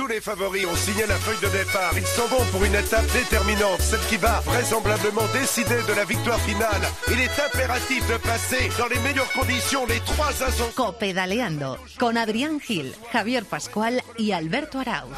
[0.00, 1.92] Tous les favoris ont signé la feuille de départ.
[1.94, 6.40] Ils sont bons pour une étape déterminante, celle qui va vraisemblablement décider de la victoire
[6.40, 6.80] finale.
[7.08, 10.72] Il est impératif de passer dans les meilleures conditions les trois ascensions.
[10.74, 15.10] Copedaleando con Adrián Gil, Javier Pascual y Alberto Arauz.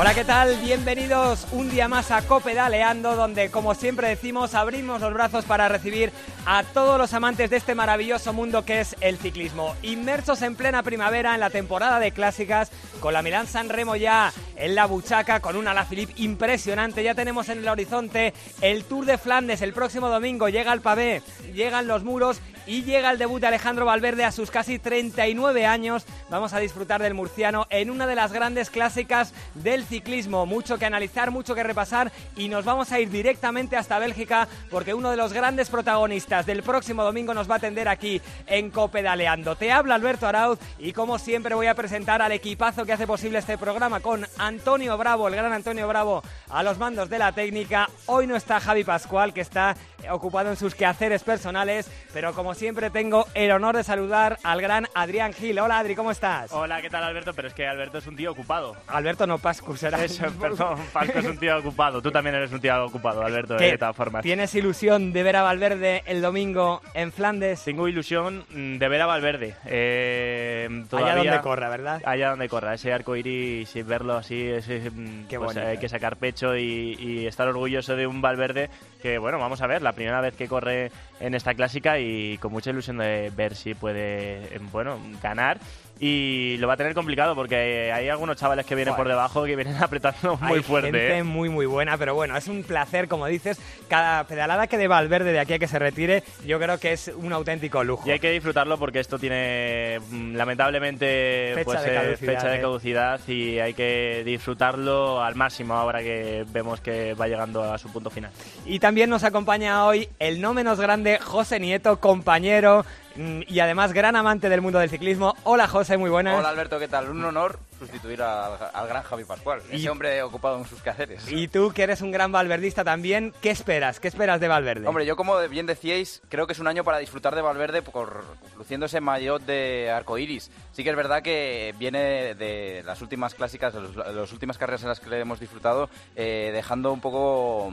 [0.00, 0.56] Hola, ¿qué tal?
[0.58, 6.12] Bienvenidos un día más a Copedaleando, donde, como siempre decimos, abrimos los brazos para recibir
[6.46, 9.74] a todos los amantes de este maravilloso mundo que es el ciclismo.
[9.82, 14.32] Inmersos en plena primavera en la temporada de clásicas, con la Milán San Remo ya
[14.54, 17.02] en la buchaca, con una Philippe impresionante.
[17.02, 20.48] Ya tenemos en el horizonte el Tour de Flandes el próximo domingo.
[20.48, 21.22] Llega el pavé,
[21.52, 26.04] llegan los muros y llega el debut de Alejandro Valverde a sus casi 39 años.
[26.28, 30.44] Vamos a disfrutar del murciano en una de las grandes clásicas del ciclismo.
[30.44, 34.92] Mucho que analizar, mucho que repasar y nos vamos a ir directamente hasta Bélgica porque
[34.92, 39.56] uno de los grandes protagonistas del próximo domingo nos va a atender aquí en Copedaleando.
[39.56, 43.38] Te habla Alberto Arauz y como siempre voy a presentar al equipazo que hace posible
[43.38, 47.88] este programa con Antonio Bravo, el gran Antonio Bravo, a los mandos de la técnica.
[48.04, 49.74] Hoy no está Javi Pascual que está
[50.10, 54.88] ocupado en sus quehaceres personales, pero como siempre tengo el honor de saludar al gran
[54.92, 55.60] Adrián Gil.
[55.60, 56.52] Hola Adri, ¿cómo estás?
[56.52, 57.32] Hola, ¿qué tal Alberto?
[57.32, 58.76] Pero es que Alberto es un tío ocupado.
[58.88, 60.04] Alberto no Pascu, será.
[60.04, 62.02] Eso, perdón, Pascu es un tío ocupado.
[62.02, 64.22] Tú también eres un tío ocupado, Alberto, de todas formas.
[64.22, 67.62] ¿Tienes ilusión de ver a Valverde el domingo en Flandes?
[67.62, 69.54] Tengo ilusión mm, de ver a Valverde.
[69.64, 72.02] Eh, allá donde corra, ¿verdad?
[72.04, 74.50] Allá donde corra, ese arco iris y verlo así,
[74.92, 79.18] mm, Qué pues, hay que sacar pecho y, y estar orgulloso de un Valverde que,
[79.18, 82.70] bueno, vamos a ver, la primera vez que corre en esta clásica y con mucha
[82.70, 85.58] ilusión de ver si puede, em, bueno, ganar
[86.00, 89.56] y lo va a tener complicado porque hay algunos chavales que vienen por debajo que
[89.56, 90.90] vienen apretando muy hay fuerte.
[90.90, 91.22] Gente ¿eh?
[91.22, 95.32] muy muy buena, pero bueno, es un placer, como dices, cada pedalada que dé Valverde
[95.32, 98.08] de aquí a que se retire, yo creo que es un auténtico lujo.
[98.08, 102.48] Y hay que disfrutarlo porque esto tiene mm, lamentablemente fecha, pues, de, eh, caducidad, fecha
[102.48, 102.60] de ¿eh?
[102.60, 107.92] caducidad y hay que disfrutarlo al máximo ahora que vemos que va llegando a su
[107.92, 108.30] punto final.
[108.64, 112.84] Y también nos acompaña hoy el no menos grande José Nieto, compañero
[113.18, 115.34] y además gran amante del mundo del ciclismo.
[115.44, 116.38] Hola José, muy buenas.
[116.38, 117.08] Hola Alberto, ¿qué tal?
[117.10, 121.30] Un honor sustituir al, al gran Javi Pascual, Y- ese hombre ocupado en sus quehaceres.
[121.30, 124.00] Y tú, que eres un gran valverdista también, ¿qué esperas?
[124.00, 124.86] ¿Qué esperas de Valverde?
[124.86, 128.24] Hombre, yo como bien decíais, creo que es un año para disfrutar de Valverde por
[128.56, 130.50] luciendo ese maillot de arcoiris.
[130.72, 134.88] Sí que es verdad que viene de las últimas clásicas, de las últimas carreras en
[134.88, 137.72] las que le hemos disfrutado, eh, dejando un poco...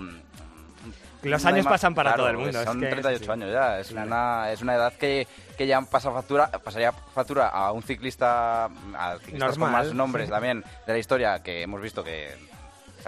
[1.23, 3.31] Los años pasan para claro, todo el mundo, es Son que es 38 así.
[3.31, 4.07] años ya, es, Claro.
[4.07, 5.27] una, es una edad que,
[5.57, 10.25] que ya pasa factura, pasaría factura a un ciclista, a ciclistas con Normal, más nombres
[10.27, 10.31] sí.
[10.31, 12.29] también de la historia que hemos visto que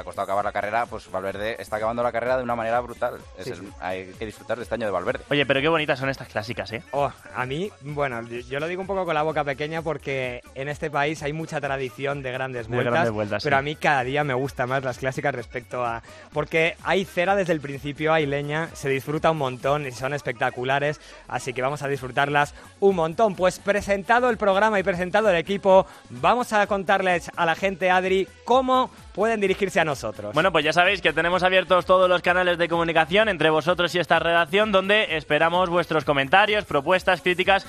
[0.02, 3.16] ha costado acabar la carrera, pues Valverde está acabando la carrera de una manera brutal.
[3.38, 3.68] Es Sí, el- sí.
[3.80, 5.24] hay que disfrutar de este año de Valverde.
[5.30, 6.84] Oye, pero qué bonitas son estas clásicas, ¿eh?
[6.92, 10.70] Oh, a mí, bueno, yo lo digo un poco con la boca pequeña porque en
[10.70, 13.60] este país hay mucha tradición de grandes De vueltas, grandes vueltas, pero sí.
[13.60, 16.02] a mí cada día me gustan más las clásicas respecto a...
[16.34, 21.00] Porque hay cera desde el principio, hay leña, se disfruta un montón y son espectaculares,
[21.28, 23.36] así que vamos a disfrutarlas un montón.
[23.36, 28.28] Pues presentado el programa y presentado el equipo, vamos a contarles a la gente, Adri,
[28.46, 30.32] cómo pueden dirigirse a nosotros.
[30.36, 34.00] Bueno, pues ya sabéis que tenemos abiertos todos los canales de comunicación entre vosotros y
[34.00, 37.66] esta redacción donde esperamos vuestros comentarios, propuestas, críticas,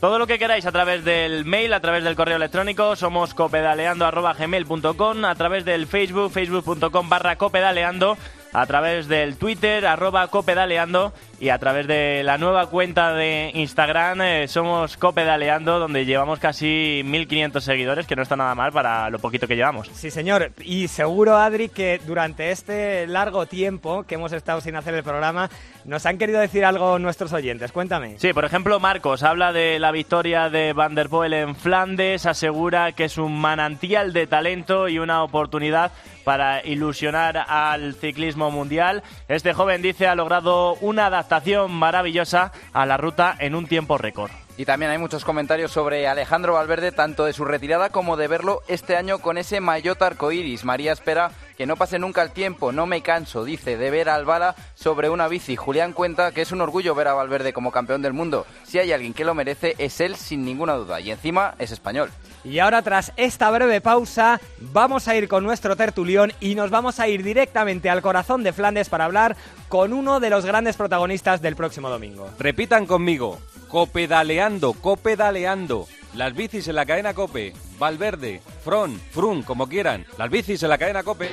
[0.00, 5.24] todo lo que queráis a través del mail, a través del correo electrónico, somos copedaleando.gmail.com,
[5.24, 8.16] a través del Facebook, facebook.com barra copedaleando,
[8.52, 14.20] a través del Twitter, arroba copedaleando y a través de la nueva cuenta de Instagram
[14.22, 19.18] eh, somos copedaleando donde llevamos casi 1500 seguidores, que no está nada mal para lo
[19.18, 19.90] poquito que llevamos.
[19.94, 20.52] Sí, señor.
[20.62, 25.50] Y seguro, Adri, que durante este largo tiempo que hemos estado sin hacer el programa,
[25.84, 27.72] nos han querido decir algo nuestros oyentes.
[27.72, 28.18] Cuéntame.
[28.18, 32.92] Sí, por ejemplo, Marcos habla de la victoria de Van der Poel en Flandes, asegura
[32.92, 35.92] que es un manantial de talento y una oportunidad
[36.24, 39.02] para ilusionar al ciclismo mundial.
[39.28, 44.30] Este joven dice ha logrado una adaptación maravillosa a la ruta en un tiempo récord.
[44.58, 48.60] Y también hay muchos comentarios sobre Alejandro Valverde, tanto de su retirada como de verlo
[48.68, 50.64] este año con ese maillot arcoiris.
[50.64, 51.30] María espera
[51.62, 55.08] que no pase nunca el tiempo, no me canso, dice, de ver al Bala sobre
[55.08, 55.54] una bici.
[55.54, 58.46] Julián cuenta que es un orgullo ver a Valverde como campeón del mundo.
[58.64, 60.98] Si hay alguien que lo merece, es él sin ninguna duda.
[60.98, 62.10] Y encima es español.
[62.42, 66.98] Y ahora, tras esta breve pausa, vamos a ir con nuestro tertulión y nos vamos
[66.98, 69.36] a ir directamente al corazón de Flandes para hablar
[69.68, 72.28] con uno de los grandes protagonistas del próximo domingo.
[72.40, 73.38] Repitan conmigo,
[73.68, 75.86] copedaleando, copedaleando.
[76.14, 80.04] Las bicis en la cadena Cope, Valverde, Fron, Frun, como quieran.
[80.18, 81.30] Las bicis en la cadena Cope.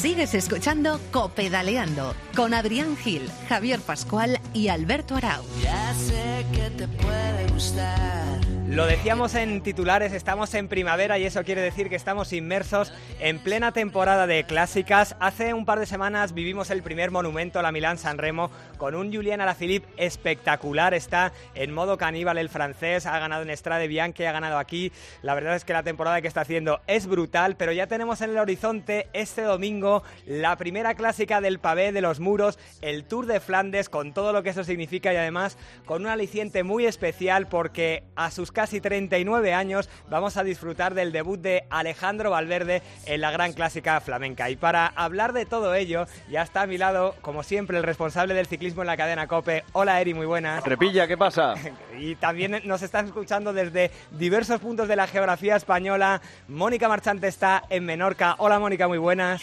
[0.00, 5.44] Sigues escuchando Copedaleando con Adrián Gil, Javier Pascual y Alberto Arau.
[5.62, 8.59] Ya sé que te puede gustar.
[8.70, 13.40] Lo decíamos en titulares, estamos en primavera y eso quiere decir que estamos inmersos en
[13.40, 15.16] plena temporada de clásicas.
[15.18, 18.94] Hace un par de semanas vivimos el primer monumento a la Milán San Remo con
[18.94, 20.94] un Julián Alaphilippe espectacular.
[20.94, 24.92] Está en modo caníbal el francés, ha ganado en Estrade Bianchi, ha ganado aquí.
[25.22, 28.30] La verdad es que la temporada que está haciendo es brutal, pero ya tenemos en
[28.30, 33.40] el horizonte este domingo la primera clásica del pavé de los muros, el Tour de
[33.40, 38.04] Flandes, con todo lo que eso significa y además con un aliciente muy especial porque
[38.14, 43.30] a sus casi 39 años vamos a disfrutar del debut de Alejandro Valverde en la
[43.30, 44.50] gran clásica flamenca.
[44.50, 48.34] Y para hablar de todo ello, ya está a mi lado, como siempre, el responsable
[48.34, 49.64] del ciclismo en la cadena COPE.
[49.72, 50.62] Hola Eri, muy buenas.
[50.62, 51.54] Trepilla, ¿qué pasa?
[51.98, 56.20] Y también nos están escuchando desde diversos puntos de la geografía española.
[56.46, 58.34] Mónica Marchante está en Menorca.
[58.36, 59.42] Hola Mónica, muy buenas.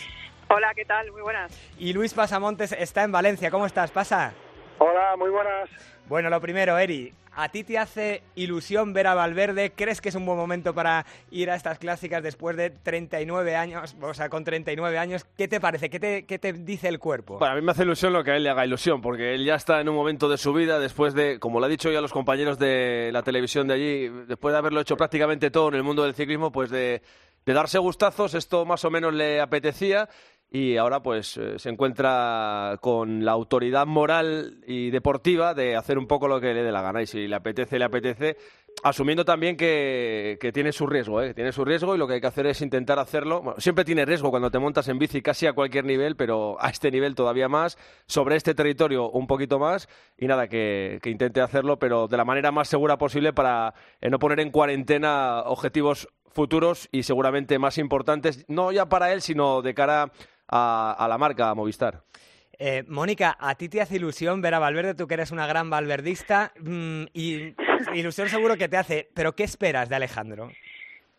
[0.50, 1.12] Hola, ¿qué tal?
[1.12, 1.52] Muy buenas.
[1.80, 3.50] Y Luis Pasamontes está en Valencia.
[3.50, 3.90] ¿Cómo estás?
[3.90, 4.34] Pasa.
[4.78, 5.70] Hola, muy buenas.
[6.08, 9.72] Bueno, lo primero, Eri, ¿a ti te hace ilusión ver a Valverde?
[9.72, 13.96] ¿Crees que es un buen momento para ir a estas clásicas después de 39 años?
[14.02, 15.90] O sea, con 39 años, ¿qué te parece?
[15.90, 17.38] ¿Qué te, dice el cuerpo?
[17.38, 19.46] Bueno, a mí me hace ilusión lo que a él le haga ilusión, porque él
[19.46, 22.02] ya está en un momento de su vida después de, como lo ha dicho ya
[22.02, 25.84] los compañeros de la televisión de allí, después de haberlo hecho prácticamente todo en el
[25.84, 27.04] mundo del ciclismo, pues de
[27.46, 30.10] darse gustazos, esto más o menos le apetecía
[30.50, 36.08] y ahora pues eh, se encuentra con la autoridad moral y deportiva de hacer un
[36.08, 38.38] poco lo que le dé la gana y si le apetece, le apetece,
[38.82, 41.34] asumiendo también que, que tiene su riesgo, ¿eh?
[41.34, 43.56] tiene su riesgo y lo que hay que hacer es intentar hacerlo.
[43.58, 46.92] Siempre tiene riesgo cuando te montas en bici casi a cualquier nivel, pero a este
[46.92, 51.78] nivel todavía más, sobre este territorio un poquito más y nada, que, que intente hacerlo,
[51.78, 56.08] pero de la manera más segura posible para eh, no poner en cuarentena objetivos
[56.38, 60.12] futuros y seguramente más importantes, no ya para él, sino de cara
[60.48, 62.04] a la marca, a Movistar.
[62.60, 64.96] Eh, Mónica, ¿a ti te hace ilusión ver a Valverde?
[64.96, 67.54] Tú que eres una gran valverdista mm, y
[67.94, 70.50] ilusión seguro que te hace, pero ¿qué esperas de Alejandro?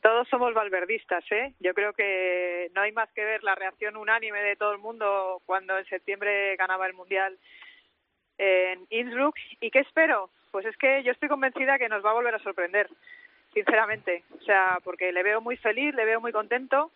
[0.03, 1.55] Todos somos valverdistas, ¿eh?
[1.61, 5.41] Yo creo que no hay más que ver la reacción unánime de todo el mundo
[5.47, 7.37] cuando en septiembre ganaba el Mundial
[8.39, 9.37] en Innsbruck.
[9.61, 10.31] ¿Y qué espero?
[10.51, 12.89] Pues es que yo estoy convencida que nos va a volver a sorprender,
[13.53, 14.25] sinceramente.
[14.41, 16.91] O sea, porque le veo muy feliz, le veo muy contento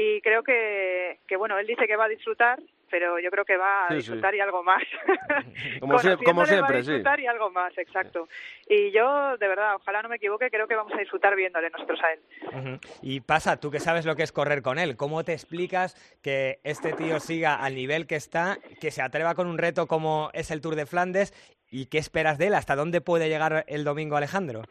[0.00, 2.60] y creo que, que bueno, él dice que va a disfrutar,
[2.90, 3.96] pero yo creo que va a Sí, sí.
[3.98, 4.82] disfrutar y algo más.
[5.80, 6.92] Como como va a siempre, sí.
[6.92, 8.28] disfrutar y algo más, exacto.
[8.68, 12.00] Y yo, de verdad, ojalá no me equivoque, creo que vamos a disfrutar viéndole nosotros
[12.02, 12.80] a él.
[13.02, 16.60] Y pasa, tú que sabes lo que es correr con él, ¿cómo te explicas que
[16.64, 20.50] este tío siga al nivel que está, que se atreva con un reto como es
[20.50, 21.34] el Tour de Flandes
[21.70, 22.54] y qué esperas de él?
[22.54, 24.62] ¿Hasta dónde puede llegar el domingo Alejandro?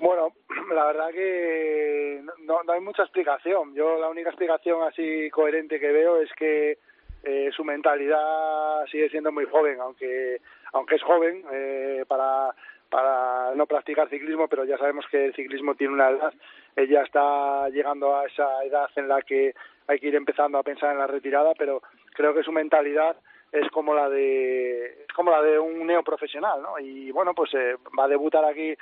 [0.00, 0.28] Bueno,
[0.74, 3.74] la verdad que no, hay mucha explicación.
[3.74, 6.78] Yo la única explicación así coherente que veo es que
[7.22, 10.40] eh, su mentalidad sigue siendo muy joven, aunque
[10.72, 12.54] aunque es joven eh, para
[12.90, 16.32] para no practicar ciclismo, pero ya sabemos que el ciclismo tiene una edad.
[16.76, 19.54] Ella está llegando a esa edad en la que
[19.88, 21.82] hay que ir empezando a pensar en la retirada, pero
[22.14, 23.16] creo que su mentalidad
[23.54, 26.78] es como la de es como la de un neoprofesional, ¿no?
[26.78, 28.74] Y bueno, pues eh, va a debutar aquí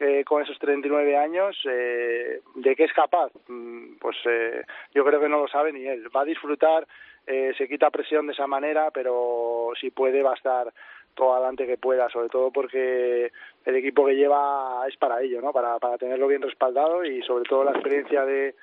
[0.00, 3.30] eh, con esos 39 años, eh, ¿de qué es capaz?
[3.48, 6.08] Mm, Pues eh, yo creo que no lo sabe ni él.
[6.14, 6.86] Va a disfrutar,
[7.26, 10.72] eh, se quita presión de esa manera, pero si puede va a estar
[11.14, 13.30] todo adelante que pueda, sobre todo porque
[13.66, 15.52] el equipo que lleva es para ello, ¿no?
[15.52, 18.54] Para, para tenerlo bien respaldado y sobre todo la experiencia de,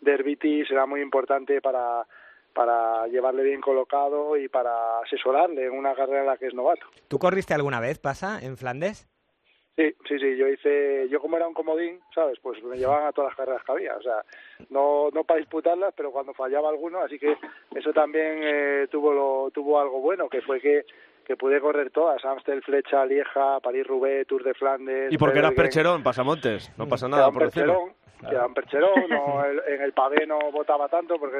[0.00, 2.06] de Herbiti será muy importante para
[2.54, 6.86] para llevarle bien colocado y para asesorarle en una carrera en la que es novato.
[7.06, 9.06] ¿Tú corriste alguna vez, pasa, en Flandes?
[9.76, 12.38] Sí, sí, sí, yo hice, yo como era un comodín, ¿sabes?
[12.40, 14.24] Pues me llevaban a todas las carreras que había, o sea,
[14.70, 17.36] no, no para disputarlas, pero cuando fallaba alguno, así que
[17.74, 20.86] eso también eh, tuvo lo, tuvo algo bueno, que fue que,
[21.26, 25.12] que pude correr todas, Amstel, Flecha, Lieja, París-Roubaix, Tour de Flandes...
[25.12, 27.74] Y porque eras percherón, pasamontes, no pasa Quedaba nada por decirlo.
[27.74, 31.36] percherón, quedaba un percherón, no, el- en el pavé no botaba tanto porque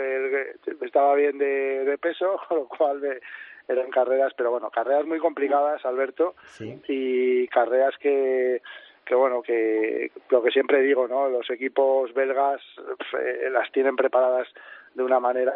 [0.67, 3.21] el- estaba bien de, de peso, con lo cual me-
[3.69, 6.81] eran carreras, pero bueno, carreras muy complicadas, Alberto, Sí.
[6.89, 8.61] y carreras que
[9.05, 12.61] que bueno que lo que siempre digo no los equipos belgas
[13.17, 14.49] eh, las tienen preparadas
[14.95, 15.55] de una manera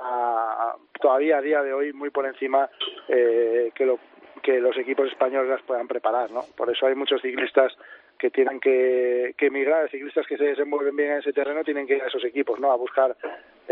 [1.01, 2.71] todavía a día de hoy muy por encima
[3.09, 3.99] eh, que lo
[4.43, 7.77] que los equipos españoles las puedan preparar no por eso hay muchos ciclistas
[8.19, 11.97] que tienen que, que emigrar, ciclistas que se desenvuelven bien en ese terreno tienen que
[11.97, 12.71] ir a esos equipos, ¿no?
[12.71, 13.17] A buscar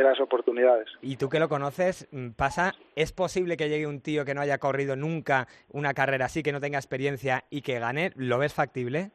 [0.03, 0.89] las oportunidades.
[1.03, 4.41] Y tú que lo conoces, mm, pasa, ¿es posible que llegue un tío que no
[4.41, 8.13] haya corrido nunca una carrera así, que no tenga experiencia y que gane?
[8.17, 9.11] ¿Lo ves factible?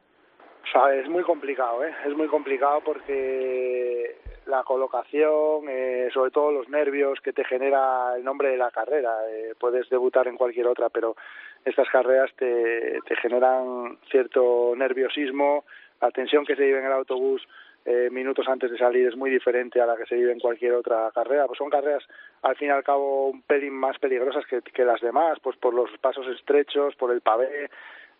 [0.64, 1.94] O sea, es muy complicado, ¿eh?
[2.06, 8.24] Es muy complicado porque la colocación, eh, sobre todo los nervios que te genera el
[8.24, 9.14] nombre de la carrera.
[9.30, 11.16] Eh, puedes debutar en cualquier otra, pero
[11.64, 15.64] estas carreras te, te generan cierto nerviosismo,
[16.00, 17.46] la tensión que se vive en el autobús
[17.84, 20.72] eh, minutos antes de salir es muy diferente a la que se vive en cualquier
[20.72, 21.46] otra carrera.
[21.46, 22.04] Pues son carreras,
[22.42, 25.74] al fin y al cabo, un pelín más peligrosas que, que las demás, pues por
[25.74, 27.68] los pasos estrechos, por el pavé,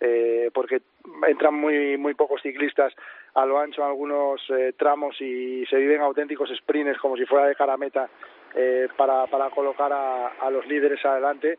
[0.00, 0.82] eh, porque
[1.26, 2.92] entran muy muy pocos ciclistas
[3.34, 7.46] a lo ancho en algunos eh, tramos y se viven auténticos sprints como si fuera
[7.46, 8.08] de carameta
[8.54, 11.58] eh, para, para colocar a, a los líderes adelante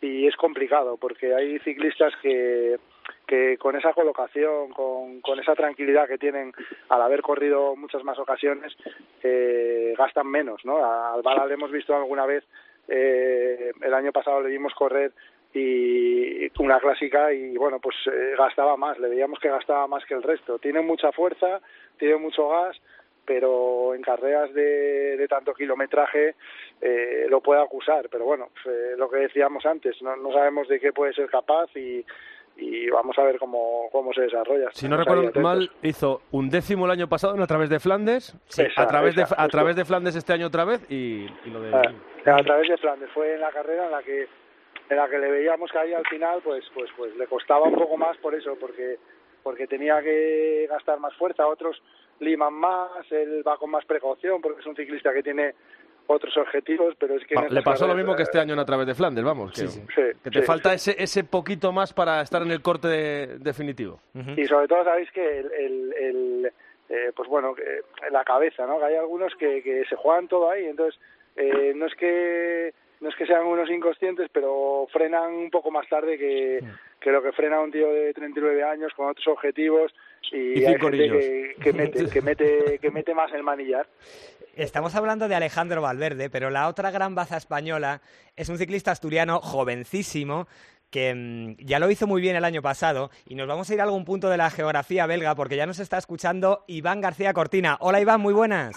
[0.00, 2.78] y es complicado porque hay ciclistas que
[3.26, 6.52] que con esa colocación, con, con esa tranquilidad que tienen
[6.88, 8.76] al haber corrido muchas más ocasiones,
[9.22, 10.84] eh, gastan menos, ¿no?
[10.84, 12.44] A Albala le hemos visto alguna vez,
[12.88, 15.12] eh, el año pasado le vimos correr
[15.52, 20.14] y una clásica y bueno, pues eh, gastaba más, le veíamos que gastaba más que
[20.14, 20.58] el resto.
[20.58, 21.60] Tiene mucha fuerza,
[21.98, 22.76] tiene mucho gas,
[23.24, 26.34] pero en carreras de, tanto kilometraje
[26.80, 28.08] eh, lo puede acusar.
[28.10, 31.74] Pero bueno, eh, lo que decíamos antes, no, no sabemos de qué puede ser capaz
[31.76, 32.04] y,
[32.56, 34.70] y vamos a ver cómo, cómo se desarrolla.
[34.72, 38.34] Si no recuerdo mal, hizo un décimo el año pasado en a través de Flandes,
[38.48, 41.60] Esa, a través de a través de Flandes este año otra vez y, y lo
[41.60, 43.10] de Ah, a través de Flandes.
[43.12, 44.26] Fue en la carrera en la que
[44.88, 47.74] en la que le veíamos que ahí al final pues pues pues le costaba un
[47.74, 48.98] poco más por eso porque
[49.42, 51.46] porque tenía que gastar más fuerza.
[51.46, 51.80] Otros
[52.20, 55.54] liman más él va con más precaución porque es un ciclista que tiene
[56.08, 58.64] otros objetivos pero es que le pasó lo mismo que este eh, año en a
[58.64, 59.82] través de Flandes, vamos, que, sí.
[60.22, 60.90] que te Sí, falta sí.
[60.92, 64.00] ese ese poquito más para estar en el corte de- definitivo.
[64.36, 66.52] y sobre todo sabéis que el, el, el,
[66.88, 70.50] eh, pues bueno que la cabeza no que hay algunos que, que se juegan todo
[70.50, 71.00] ahí entonces
[71.36, 75.88] eh, no es que no es que sean unos inconscientes pero frenan un poco más
[75.88, 76.60] tarde que,
[77.00, 79.92] que lo que frena un tío de 39 años con otros objetivos
[80.32, 81.18] y, Y hay cinco gente niños.
[81.18, 83.86] que, que mete que mete que mete más el manillar
[84.56, 88.00] Estamos hablando de Alejandro Valverde, pero la otra gran baza española
[88.36, 90.46] es un ciclista asturiano jovencísimo
[90.90, 93.80] que mm, ya lo hizo muy bien el año pasado y nos vamos a ir
[93.80, 97.76] a algún punto de la geografía belga porque ya nos está escuchando Iván García Cortina.
[97.80, 98.74] Hola Iván, muy buenas.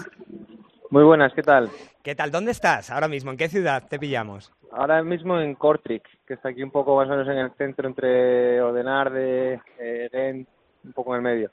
[0.91, 1.69] Muy buenas, ¿qué tal?
[2.01, 2.31] ¿Qué tal?
[2.31, 3.29] ¿Dónde estás ahora mismo?
[3.29, 4.51] ¿En qué ciudad te pillamos?
[4.71, 7.87] Ahora mismo en Kortrijk, que está aquí un poco más o menos en el centro
[7.87, 10.47] entre Ordenarde, eh, Rent,
[10.83, 11.51] un poco en el medio.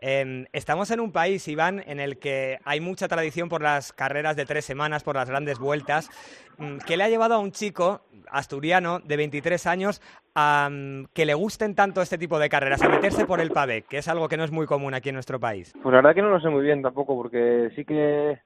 [0.00, 4.34] Eh, estamos en un país, Iván, en el que hay mucha tradición por las carreras
[4.34, 6.10] de tres semanas, por las grandes vueltas.
[6.58, 10.02] Mm, ¿Qué le ha llevado a un chico asturiano de 23 años
[10.34, 10.68] a
[11.12, 14.08] que le gusten tanto este tipo de carreras, a meterse por el pavé, que es
[14.08, 15.72] algo que no es muy común aquí en nuestro país?
[15.80, 18.40] Pues la verdad que no lo sé muy bien tampoco, porque sí que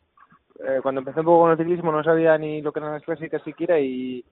[0.67, 3.03] eh, cuando empecé un poco con el ciclismo no sabía ni lo que eran las
[3.03, 4.25] clásicas siquiera y,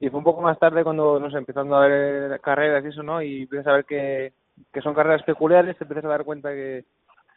[0.00, 3.02] y fue un poco más tarde cuando, no sé, empezando a ver carreras y eso,
[3.02, 3.22] ¿no?
[3.22, 4.32] Y empiezas a ver que,
[4.72, 6.84] que son carreras peculiares, te empiezas a dar cuenta que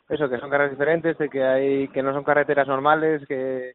[0.09, 3.73] eso, que son carreras diferentes, de que hay que no son carreteras normales, que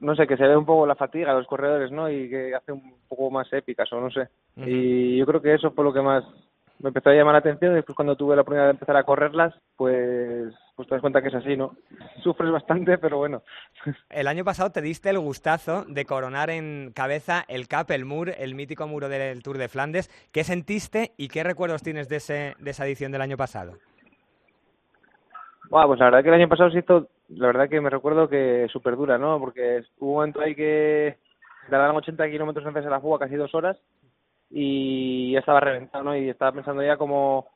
[0.00, 2.10] no sé, que se ve un poco la fatiga de los corredores, ¿no?
[2.10, 4.28] Y que hace un poco más épicas o no sé.
[4.56, 6.24] Y yo creo que eso fue lo que más
[6.82, 7.74] me empezó a llamar la atención.
[7.74, 11.28] Después cuando tuve la oportunidad de empezar a correrlas, pues pues te das cuenta que
[11.28, 11.76] es así, ¿no?
[12.22, 13.42] Sufres bastante, pero bueno.
[14.10, 18.30] El año pasado te diste el gustazo de coronar en cabeza el Cap, el Mur,
[18.30, 20.08] el mítico muro del Tour de Flandes.
[20.32, 23.74] ¿Qué sentiste y qué recuerdos tienes de, ese, de esa edición del año pasado?
[25.68, 28.28] Bueno, pues la verdad que el año pasado se hizo, la verdad que me recuerdo
[28.28, 29.38] que súper dura, ¿no?
[29.38, 31.18] Porque hubo un momento ahí que
[31.68, 33.76] tardaron 80 kilómetros antes de la fuga, casi dos horas,
[34.50, 36.14] y ya estaba reventado.
[36.16, 37.46] Y estaba pensando ya como,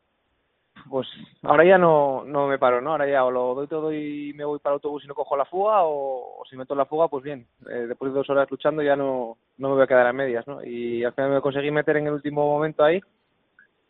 [0.89, 1.07] pues
[1.43, 2.93] ahora ya no, no me paro, ¿no?
[2.93, 5.37] Ahora ya o lo doy todo y me voy para el autobús y no cojo
[5.37, 7.47] la fuga, o, si meto la fuga, pues bien.
[7.69, 10.47] Eh, después de dos horas luchando ya no, no me voy a quedar a medias,
[10.47, 10.65] ¿no?
[10.65, 13.01] Y al final me conseguí meter en el último momento ahí,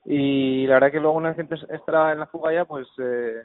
[0.06, 2.86] y la verdad que luego una vez estaba en la fuga ya, pues...
[2.98, 3.42] Eh,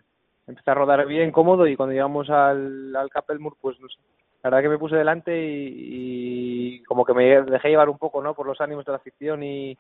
[0.50, 4.00] empecé a rodar bien, cómodo, y cuando llegamos al, al Capelmur, pues no sé,
[4.43, 8.22] la verdad que me puse delante y, y como que me dejé llevar un poco,
[8.22, 8.34] ¿no?
[8.34, 9.77] Por los ánimos de la afición y,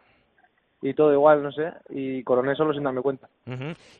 [0.81, 3.29] y todo igual, no sé, y coroné solo sin darme cuenta.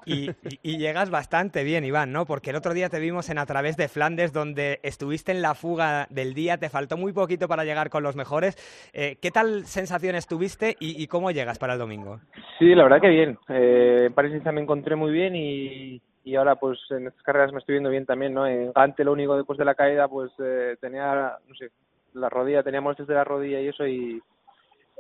[0.06, 2.25] Y, y- y llegas bastante bien, Iván, ¿no?
[2.25, 5.56] Porque el otro día te vimos en A través de Flandes, donde estuviste en la
[5.56, 8.58] fuga del día, te faltó muy poquito para llegar con los mejores.
[8.94, 12.20] Eh, ¿Qué tal sensaciones tuviste y, y cómo llegas para el domingo?
[12.60, 13.38] Sí, la verdad que bien.
[13.50, 17.60] Eh, en París me encontré muy bien y, y ahora pues en estas carreras me
[17.60, 18.46] estoy viendo bien también, ¿no?
[18.46, 21.72] En Gante lo único después de la caída pues eh, tenía, no sé,
[22.14, 24.22] la rodilla, tenía molestias de la rodilla y eso y,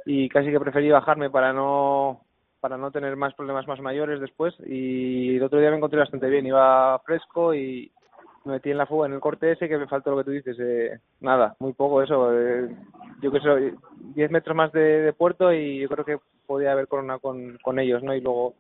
[0.05, 2.21] y casi que preferí bajarme para no
[2.61, 6.27] para no tener más problemas más mayores después y el otro día me encontré bastante
[6.29, 7.91] bien, iba fresco y
[8.45, 10.31] me metí en la fuga en el corte ese que me faltó lo que tú
[10.31, 12.69] dices, eh, nada, muy poco eso, eh,
[13.21, 13.73] yo que sé,
[14.15, 17.79] 10 metros más de, de puerto y yo creo que podía haber corona con, con
[17.79, 18.13] ellos, ¿no?
[18.15, 18.55] Y luego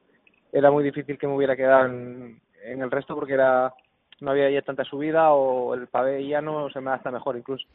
[0.51, 3.73] era muy difícil que me hubiera quedado en, en el resto porque era
[4.21, 7.65] no había ya tanta subida o el pavé llano se me adapta mejor incluso.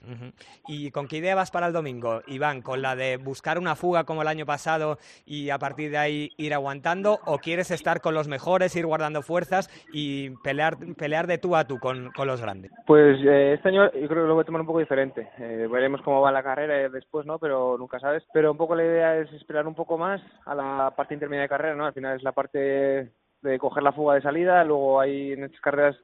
[0.66, 2.62] ¿Y con qué idea vas para el domingo, Iván?
[2.62, 6.30] ¿Con la de buscar una fuga como el año pasado y a partir de ahí
[6.36, 7.18] ir aguantando?
[7.26, 11.64] ¿O quieres estar con los mejores, ir guardando fuerzas y pelear, pelear de tú a
[11.64, 12.70] tú con, con los grandes?
[12.86, 15.28] Pues eh, este año yo creo que lo voy a tomar un poco diferente.
[15.38, 17.38] Eh, veremos cómo va la carrera después, ¿no?
[17.38, 18.24] Pero nunca sabes.
[18.32, 21.48] Pero un poco la idea es esperar un poco más a la parte intermedia de
[21.48, 21.86] carrera, ¿no?
[21.86, 23.12] Al final es la parte
[23.44, 25.96] de coger la fuga de salida, luego hay en estas carreras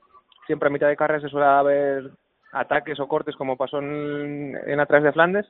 [0.46, 2.10] siempre a mitad de carrera se suele haber
[2.52, 5.46] ataques o cortes como pasó en, atrás de Flandes.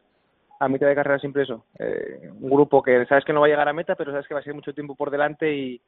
[0.59, 1.65] A mitad de carrera siempre eso.
[1.79, 4.35] eh, un grupo que sabes que no va a llegar a meta, pero sabes que
[4.35, 5.81] va a ser mucho tiempo por delante y,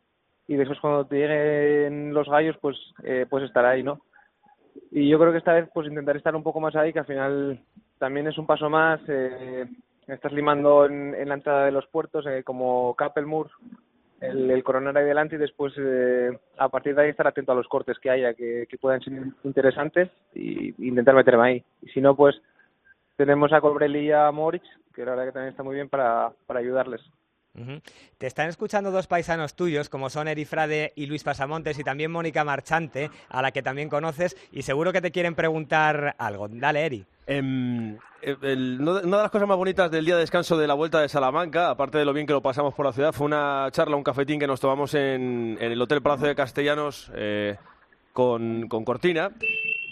[0.48, 4.00] y después cuando te lleguen los gallos, pues eh, puedes estar ahí, ¿no?
[4.90, 7.04] Y yo creo que esta vez pues intentar estar un poco más ahí, que al
[7.04, 7.60] final
[7.98, 8.98] también es un paso más.
[9.08, 9.66] Eh,
[10.06, 13.50] estás limando en, en la entrada de los puertos, eh, como Kappelmoor,
[14.22, 17.68] el, el coronar ahí y después eh, a partir de ahí estar atento a los
[17.68, 19.12] cortes que haya que, que puedan ser
[19.44, 21.64] interesantes y intentar meterme ahí.
[21.82, 22.40] Y si no, pues
[23.16, 24.64] tenemos a Colbrelli y a Moritz,
[24.94, 27.00] que la verdad que también está muy bien para, para ayudarles.
[28.18, 32.10] Te están escuchando dos paisanos tuyos, como son Eri Frade y Luis Pasamontes, y también
[32.10, 36.48] Mónica Marchante, a la que también conoces, y seguro que te quieren preguntar algo.
[36.48, 37.06] Dale, Eri.
[37.26, 38.36] Em, eh,
[38.80, 41.70] una de las cosas más bonitas del día de descanso de la Vuelta de Salamanca,
[41.70, 44.40] aparte de lo bien que lo pasamos por la ciudad, fue una charla, un cafetín
[44.40, 47.56] que nos tomamos en, el Hotel Palacio de Castellanos eh,
[48.12, 49.30] con Cortina,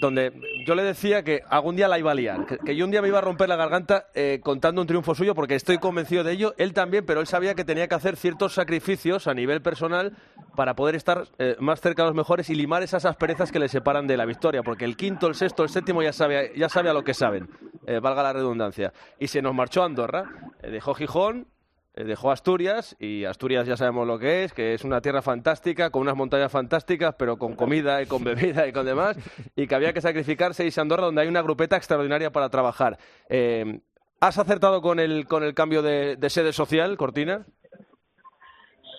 [0.00, 0.32] donde
[0.66, 3.08] yo le decía que algún día la iba a liar, que, yo un día me
[3.08, 6.54] iba a romper la garganta eh, contando un triunfo suyo, porque estoy convencido de ello,
[6.56, 10.16] él también, pero él sabía que tenía que hacer ciertos sacrificios a nivel personal
[10.56, 13.68] para poder estar eh, más cerca de los mejores y limar esas asperezas que le
[13.68, 16.88] separan de la victoria, porque el quinto, el sexto, el séptimo ya sabe, ya sabe
[16.88, 17.48] a lo que saben,
[17.86, 18.92] eh, valga la redundancia.
[19.18, 20.24] Y se nos marchó a Andorra,
[20.62, 21.46] dejó Gijón,
[21.94, 26.02] dejó Asturias y Asturias ya sabemos lo que es, que es una tierra fantástica, con
[26.02, 29.16] unas montañas fantásticas, pero con comida y con bebida y con demás,
[29.56, 32.96] y que había que sacrificarse y Andorra donde hay una grupeta extraordinaria para trabajar.
[33.28, 33.80] Eh,
[34.20, 37.46] ¿Has acertado con el, con el cambio de, de sede social, Cortina?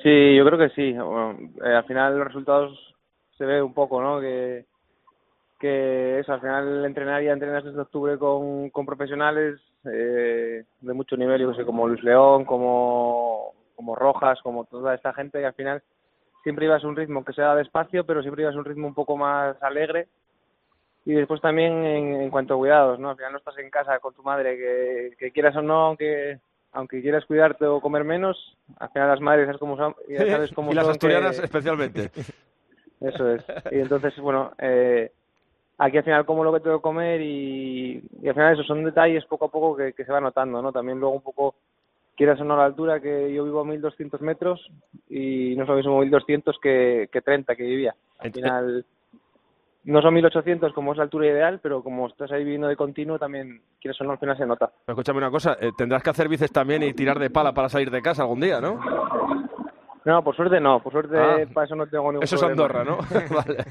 [0.03, 0.95] Sí, yo creo que sí.
[1.63, 2.95] Eh, al final los resultados
[3.37, 4.19] se ve un poco, ¿no?
[4.19, 4.65] Que,
[5.59, 11.15] que eso, al final entrenar ya entrenas desde octubre con, con profesionales eh, de mucho
[11.17, 15.45] nivel, yo que sé, como Luis León, como, como Rojas, como toda esta gente, que
[15.45, 15.81] al final
[16.43, 18.93] siempre ibas a un ritmo que sea despacio, pero siempre ibas a un ritmo un
[18.95, 20.07] poco más alegre.
[21.05, 23.09] Y después también en, en cuanto a cuidados, ¿no?
[23.09, 26.39] Al final no estás en casa con tu madre, que, que quieras o no, aunque
[26.73, 30.51] aunque quieras cuidarte o comer menos, al final las madres sabes cómo son, ya sabes
[30.53, 32.11] cómo y las son que- asturianas especialmente.
[33.01, 33.43] Eso es.
[33.71, 35.11] Y entonces, bueno, eh,
[35.81, 38.83] aquí al final como lo que tengo que comer y, y al final eso son
[38.83, 40.71] detalles poco a poco que, que se va notando, ¿no?
[40.71, 41.55] También luego un poco,
[42.15, 44.69] quieras o no la altura, que yo vivo a 1200 metros
[45.09, 47.95] y no es lo mismo 1200 que, que 30 que vivía.
[48.19, 48.85] Al final
[49.85, 53.17] no son 1800 como es la altura ideal, pero como estás ahí viviendo de continuo
[53.17, 54.71] también, quieres o no, al final se nota.
[54.85, 57.69] Pero escúchame una cosa, eh, tendrás que hacer bices también y tirar de pala para
[57.69, 58.79] salir de casa algún día, ¿no?
[60.05, 61.37] No, por suerte no, por suerte Ah.
[61.53, 62.63] para eso no tengo ningún Eso es problema.
[62.63, 62.97] Andorra, ¿no?
[63.35, 63.63] vale.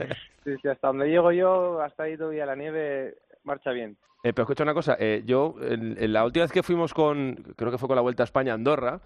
[0.44, 3.96] Sí, sí, hasta donde llego yo, hasta ahí todavía la nieve marcha bien.
[4.22, 7.36] Eh, pero escucha una cosa, eh, yo en, en la última vez que fuimos con,
[7.56, 9.00] creo que fue con la Vuelta a España a Andorra,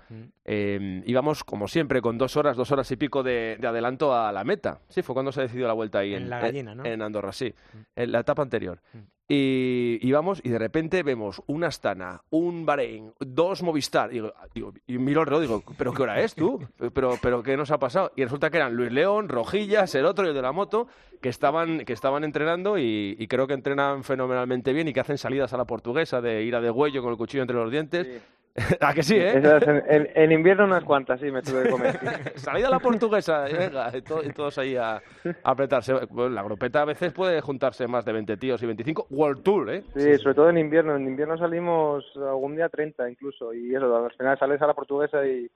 [0.44, 4.32] eh, íbamos como siempre con dos horas, dos horas y pico de, de adelanto a
[4.32, 4.80] la meta.
[4.88, 6.84] Sí, fue cuando se decidió la Vuelta ahí En en, La Gallina, ¿no?
[6.84, 7.54] en Andorra, sí,
[7.94, 8.80] en la etapa anterior.
[9.26, 14.10] Y íbamos y de repente vemos una Astana, un Bahrein, dos Movistar.
[14.10, 16.60] Y, digo, digo, y miro reloj y digo, ¿pero qué hora es tú?
[16.92, 18.12] ¿Pero, ¿Pero qué nos ha pasado?
[18.16, 20.88] Y resulta que eran Luis León, Rojillas, el otro y el de la moto,
[21.22, 25.16] que estaban, que estaban entrenando y, y creo que entrenan fenomenalmente bien y que hacen
[25.16, 28.22] salidas a la portuguesa de ir a de huello con el cuchillo entre los dientes.
[28.80, 29.36] ¿A que sí, eh?
[29.38, 31.98] Esas en, en- en invierno unas cuantas, sí, me tuve que comer.
[31.98, 32.06] sí.
[32.36, 35.02] Salida la portuguesa, y venga, y, to- y todos ahí a, a
[35.42, 35.92] apretarse.
[36.10, 39.08] Bueno, la grupeta a veces puede juntarse más de 20 tíos y 25.
[39.10, 39.82] World Tour, ¿eh?
[39.96, 40.94] Sí, sobre todo en invierno.
[40.94, 43.52] En invierno salimos algún día 30 incluso.
[43.52, 45.50] Y eso, al final sales a la portuguesa y...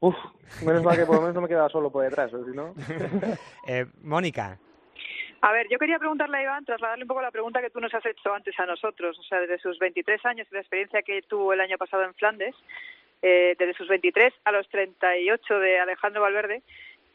[0.00, 0.16] Uf,
[0.64, 2.74] menos mal que por lo menos no me quedaba solo por detrás, o si no...
[3.68, 4.58] Eh, Mónica.
[5.42, 7.94] A ver, yo quería preguntarle a Iván, trasladarle un poco la pregunta que tú nos
[7.94, 9.18] has hecho antes a nosotros.
[9.18, 12.14] O sea, desde sus 23 años y la experiencia que tuvo el año pasado en
[12.14, 12.54] Flandes,
[13.22, 16.62] eh, desde sus 23 a los 38 de Alejandro Valverde,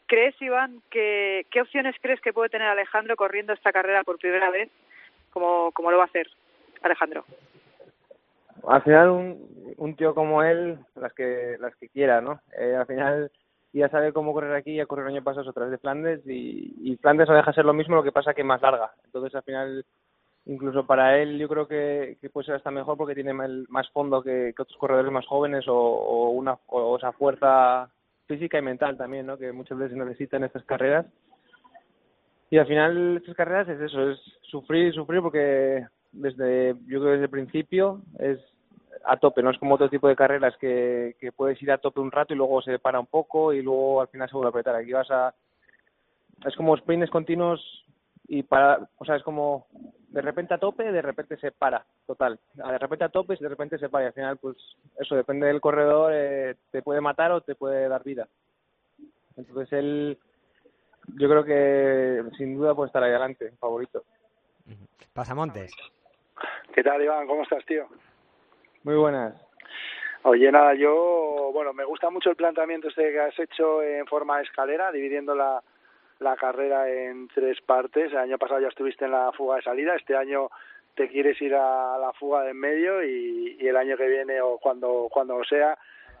[0.06, 4.70] ¿crees, Iván, qué opciones crees que puede tener Alejandro corriendo esta carrera por primera vez,
[5.30, 6.28] como, como lo va a hacer
[6.82, 7.24] Alejandro?
[8.66, 12.40] Al final un, un tío como él, las que las que quiera, ¿no?
[12.58, 13.30] Eh, al final
[13.78, 16.92] ya sabe cómo correr aquí, ya corrió el año pasado otra vez de Flandes y,
[16.92, 18.92] y Flandes no deja ser lo mismo, lo que pasa que más larga.
[19.04, 19.84] Entonces al final,
[20.46, 24.22] incluso para él yo creo que, que puede ser hasta mejor porque tiene más, fondo
[24.22, 27.90] que, otros corredores más jóvenes o, una o esa fuerza
[28.26, 29.36] física y mental también, ¿no?
[29.36, 31.06] Que muchas veces necesitan estas carreras.
[32.50, 37.24] Y al final estas carreras es eso, es sufrir, sufrir porque desde, yo creo desde
[37.24, 38.38] el principio es
[39.06, 42.00] a tope, no es como otro tipo de carreras que, que puedes ir a tope
[42.00, 44.50] un rato y luego se para un poco y luego al final se vuelve a
[44.50, 44.74] apretar.
[44.74, 45.32] Aquí vas a,
[46.44, 47.84] es como sprints continuos
[48.26, 49.68] y para, o sea, es como
[50.08, 52.40] de repente a tope, de repente se para, total.
[52.54, 54.56] De repente a tope y de repente se para y al final, pues
[54.98, 58.26] eso depende del corredor, eh, te puede matar o te puede dar vida.
[59.36, 60.18] Entonces él,
[61.14, 64.02] yo creo que sin duda puede estar ahí adelante, favorito.
[65.12, 65.72] Pasamontes.
[66.74, 67.26] ¿Qué tal, Iván?
[67.26, 67.86] ¿Cómo estás, tío?
[68.86, 69.34] Muy buenas.
[70.22, 74.36] Oye, nada, yo, bueno, me gusta mucho el planteamiento este que has hecho en forma
[74.36, 75.60] de escalera, dividiendo la,
[76.20, 78.12] la carrera en tres partes.
[78.12, 80.50] El año pasado ya estuviste en la fuga de salida, este año
[80.94, 84.58] te quieres ir a la fuga de en medio y, el año que viene o
[84.58, 85.76] cuando cuando sea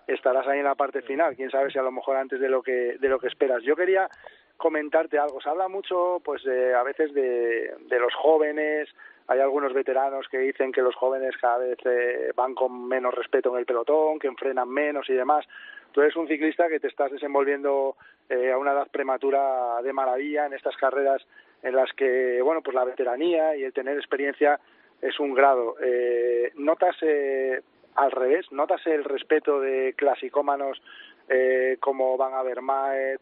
[0.08, 1.36] estarás ahí en la parte final.
[1.36, 3.62] Quién sabe si a lo mejor antes de lo que de lo que esperas.
[3.62, 4.10] Yo quería
[4.56, 5.40] comentarte algo.
[5.40, 8.88] Se habla mucho, pues, de, a veces de, de los jóvenes.
[9.28, 13.52] Hay algunos veteranos que dicen que los jóvenes cada vez eh, van con menos respeto
[13.52, 15.44] en el pelotón, que enfrenan menos y demás.
[15.92, 17.96] Tú eres un ciclista que te estás desenvolviendo
[18.28, 21.26] eh, a una edad prematura de maravilla en estas carreras
[21.62, 24.60] en las que, bueno, pues la veteranía y el tener experiencia
[25.00, 25.76] es un grado.
[25.82, 27.60] Eh, ¿Notas eh,
[27.96, 28.50] al revés?
[28.52, 30.80] ¿Notas el respeto de clasicómanos
[31.28, 33.20] eh, como Van Avermaet,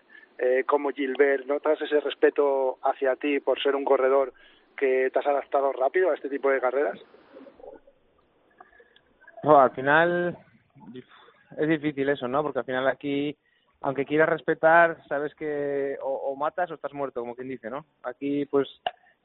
[0.67, 1.47] como Gilbert?
[1.47, 4.33] ¿Notas ese respeto hacia ti por ser un corredor
[4.75, 6.99] que te has adaptado rápido a este tipo de carreras?
[9.43, 10.39] Al final
[11.59, 12.43] es difícil eso, ¿no?
[12.43, 13.37] Porque al final aquí,
[13.83, 17.85] aunque quieras respetar, sabes que o, o matas o estás muerto, como quien dice, ¿no?
[18.03, 18.69] Aquí, pues,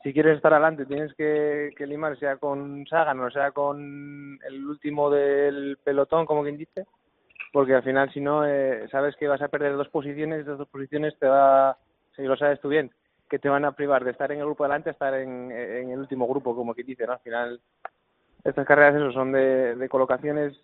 [0.03, 4.65] si quieres estar adelante, tienes que, que limar, sea con Sagan o sea con el
[4.65, 6.85] último del pelotón, como quien dice,
[7.51, 10.69] porque al final, si no, eh, sabes que vas a perder dos posiciones, esas dos
[10.69, 11.77] posiciones te va,
[12.15, 12.91] si lo sabes tú bien,
[13.29, 15.99] que te van a privar de estar en el grupo delante a estar en, el
[15.99, 17.13] último grupo, como quien dice, ¿no?
[17.13, 17.61] Al final,
[18.43, 20.59] estas carreras, eso, son de, de colocaciones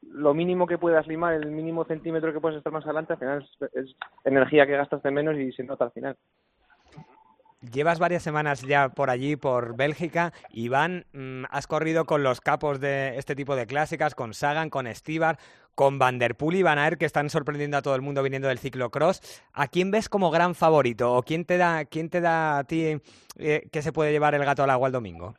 [0.00, 3.48] lo mínimo que puedas limar, el mínimo centímetro que puedes estar más adelante, al final
[3.60, 6.16] es, es energía que gastas de menos y se nota al final.
[7.60, 10.32] Llevas varias semanas ya por allí, por Bélgica.
[10.52, 14.86] Iván, mmm, has corrido con los capos de este tipo de clásicas, con Sagan, con
[14.94, 15.38] Stibar,
[15.74, 18.46] con Van Der Poel y Van Aert, que están sorprendiendo a todo el mundo viniendo
[18.46, 19.42] del ciclocross.
[19.52, 21.12] ¿A quién ves como gran favorito?
[21.12, 23.00] ¿O quién te da, quién te da a ti
[23.38, 25.34] eh, que se puede llevar el gato al agua el domingo?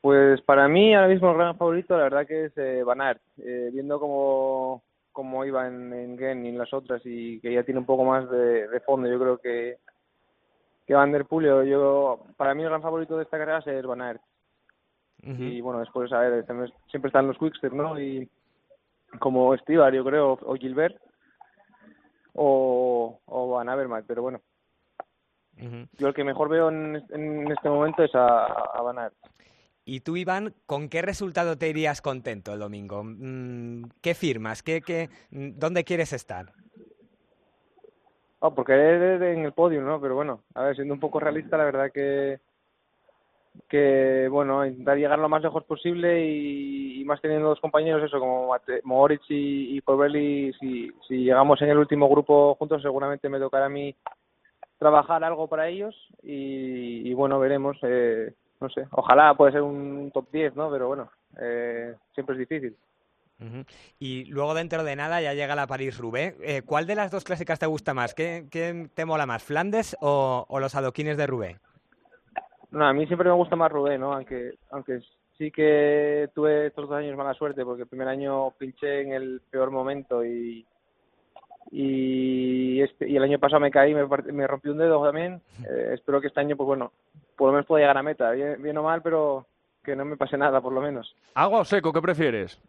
[0.00, 3.22] Pues para mí ahora mismo el gran favorito la verdad que es eh, Van Aert,
[3.38, 7.62] eh, viendo cómo, cómo iba en, en Gen y en las otras y que ya
[7.62, 9.78] tiene un poco más de fondo, yo creo que,
[10.86, 14.02] que Van Der Poel, yo, para mí el gran favorito de esta carrera es Van
[14.02, 14.20] Aert.
[15.22, 15.52] Uh -huh.
[15.52, 16.44] Y bueno, después, a ver,
[16.90, 17.98] siempre están los Quickstep, ¿no?
[17.98, 18.28] Y
[19.18, 20.96] como Stibar, yo creo, o Gilbert,
[22.34, 24.40] o, o Van Avermaet, pero bueno.
[25.56, 25.88] Uh -huh.
[25.98, 29.14] Yo el que mejor veo en, en este momento es a, a Van Aert.
[29.86, 33.04] Y tú, Iván, ¿con qué resultado te irías contento el domingo?
[34.00, 34.62] ¿Qué firmas?
[34.62, 36.52] ¿Qué, qué, ¿Dónde quieres estar?
[38.46, 39.98] Oh, porque eres en el podio, ¿no?
[40.02, 42.40] Pero bueno, a ver, siendo un poco realista, la verdad que
[43.70, 48.48] que bueno intentar llegar lo más lejos posible y, más teniendo dos compañeros eso como
[48.48, 53.66] Mate, Moritz y, y si, si llegamos en el último grupo juntos seguramente me tocará
[53.66, 53.94] a mí
[54.78, 60.10] trabajar algo para ellos y, y bueno veremos eh, no sé, ojalá puede ser un
[60.12, 60.70] top 10, ¿no?
[60.70, 62.76] Pero bueno, eh, siempre es difícil.
[63.40, 63.66] Uh -huh.
[63.98, 66.36] Y luego dentro de nada ya llega la París-Roubaix.
[66.40, 68.14] Eh, ¿Cuál de las dos clásicas te gusta más?
[68.14, 71.60] ¿Qué, qué te mola más, Flandes o, o, los adoquines de Roubaix?
[72.70, 74.12] No, a mí siempre me gusta más Roubaix, ¿no?
[74.14, 75.00] Aunque, aunque
[75.36, 79.40] sí que tuve estos dos años mala suerte porque el primer año pinché en el
[79.50, 80.64] peor momento y,
[81.70, 85.40] y, este, y el año pasado me caí, me, me rompí un dedo también.
[85.68, 86.92] Eh, espero que este año, pues bueno,
[87.36, 89.46] por lo menos pueda llegar a meta, bien, bien, o mal, pero
[89.82, 91.14] que no me pase nada, por lo menos.
[91.34, 91.92] ¿Agua o seco?
[91.92, 92.60] ¿Qué prefieres?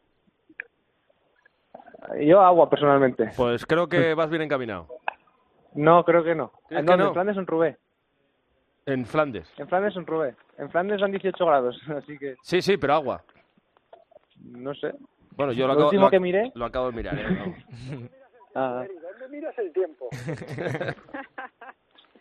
[2.22, 3.32] Yo agua, personalmente.
[3.36, 4.88] Pues creo que vas bien encaminado.
[5.74, 6.52] No, creo que no.
[6.70, 7.08] ¿Es no, que no?
[7.08, 7.78] En Flandes en Rubé.
[8.86, 9.52] En Flandes.
[9.58, 10.36] En Flandes en Rubé.
[10.58, 12.36] En Flandes son 18 grados, así que...
[12.42, 13.24] Sí, sí, pero agua.
[14.42, 14.94] No sé.
[15.32, 16.52] Bueno, yo lo, lo acabo, último lo, que miré...
[16.56, 17.56] Lo acabo de mirar, ¿eh?
[18.56, 18.86] ah.
[18.88, 20.08] ¿Dónde miras el tiempo?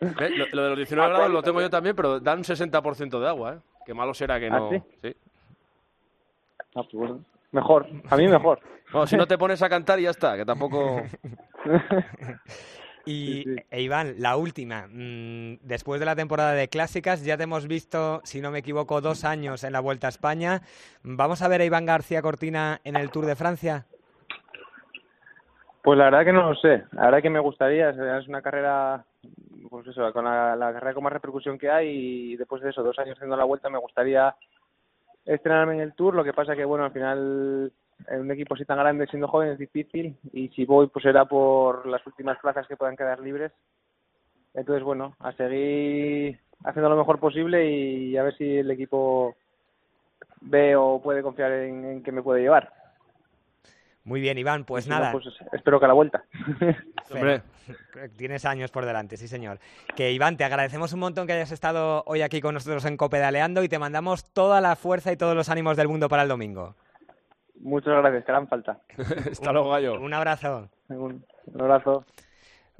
[0.01, 0.29] ¿Eh?
[0.35, 3.53] Lo, lo, de los 19 grados lo tengo yo también, pero dan 60% de agua,
[3.53, 3.59] ¿eh?
[3.85, 4.67] Qué malo será que no...
[4.67, 4.81] ¿Ah, sí?
[5.01, 5.15] sí.
[6.75, 7.23] Ah, pues bueno.
[7.51, 8.59] Mejor, a mí mejor.
[8.91, 11.01] Bueno, si no te pones a cantar y ya está, que tampoco...
[13.07, 13.55] Y, sí, sí.
[13.69, 14.87] E Iván, la última.
[14.87, 18.99] Mm, después de la temporada de clásicas, ya te hemos visto, si no me equivoco,
[18.99, 20.61] dos años en la Vuelta a España.
[21.03, 23.85] ¿Vamos a ver a Iván García Cortina en el Tour de Francia?
[25.83, 26.83] Pues la verdad que no lo sé.
[26.93, 27.91] La verdad que me gustaría.
[27.91, 29.05] Es una carrera
[29.69, 32.81] pues eso, con la, la carrera con más repercusión que hay y después de eso,
[32.81, 34.33] dos años haciendo la vuelta, me gustaría
[35.25, 36.15] estrenarme en el Tour.
[36.15, 37.71] Lo que pasa que, bueno, al final
[38.07, 41.25] en un equipo así tan grande, siendo joven, es difícil y si voy, pues será
[41.25, 43.51] por las últimas plazas que puedan quedar libres.
[44.53, 49.35] Entonces, bueno, a seguir haciendo lo mejor posible y a ver si el equipo
[50.41, 52.71] ve o puede confiar en, en que me puede llevar.
[54.05, 55.11] Muy bien, Iván, pues no, nada.
[55.11, 56.23] pues espero que a la vuelta.
[57.11, 57.41] Hombre.
[58.17, 59.57] Tienes años por delante, sí, señor.
[59.95, 63.63] Que Iván, te agradecemos un montón que hayas estado hoy aquí con nosotros en Copedaleando
[63.63, 66.75] y te mandamos toda la fuerza y todos los ánimos del mundo para el domingo.
[67.59, 68.79] Muchas gracias, que harán falta.
[69.31, 69.99] Hasta luego, gallo.
[69.99, 70.69] Un abrazo.
[70.89, 72.05] Un, un abrazo.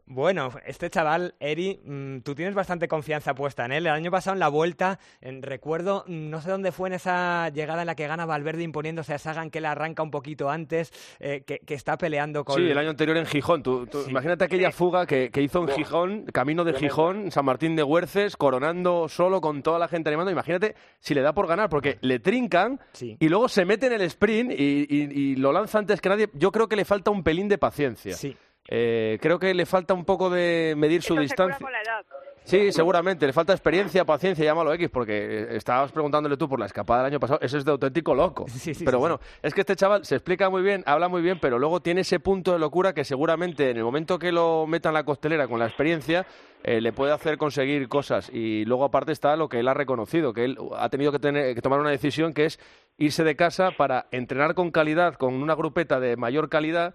[0.07, 3.87] Bueno, este chaval, Eri, mm, tú tienes bastante confianza puesta en él.
[3.87, 7.81] El año pasado en la vuelta, en, recuerdo, no sé dónde fue en esa llegada
[7.81, 11.41] en la que gana Valverde imponiéndose a Sagan, que la arranca un poquito antes, eh,
[11.47, 12.55] que, que está peleando con...
[12.55, 13.63] Sí, el año anterior en Gijón.
[13.63, 17.75] Tú, tú Imagínate aquella fuga que, que hizo en Gijón, camino de Gijón, San Martín
[17.75, 20.31] de Huerces, coronando solo con toda la gente animando.
[20.31, 22.79] Imagínate si le da por ganar, porque le trincan
[23.19, 26.29] y luego se mete en el sprint y, y- y lo lanza antes que nadie.
[26.33, 28.13] Yo creo que le falta un pelín de paciencia.
[28.13, 28.37] Sí.
[28.67, 31.63] Eh, creo que le falta un poco de medir su Eso se cura distancia.
[31.63, 32.05] con la edad.
[32.45, 33.25] Sí, seguramente.
[33.25, 37.13] Le falta experiencia, paciencia, llámalo X, porque eh, estabas preguntándole tú por la escapada del
[37.13, 37.39] año pasado.
[37.41, 38.45] Eso es de auténtico loco.
[38.85, 41.79] pero bueno, es que este chaval se explica muy bien, habla muy bien, pero luego
[41.79, 45.03] tiene ese punto de locura que seguramente en el momento que lo meta en la
[45.03, 46.27] costelera con la experiencia,
[46.63, 48.29] eh, le puede hacer conseguir cosas.
[48.31, 51.55] Y luego aparte está lo que él ha reconocido, que él ha tenido que, tener,
[51.55, 52.59] que tomar una decisión que es
[52.97, 56.93] irse de casa para entrenar con calidad, con una grupeta de mayor calidad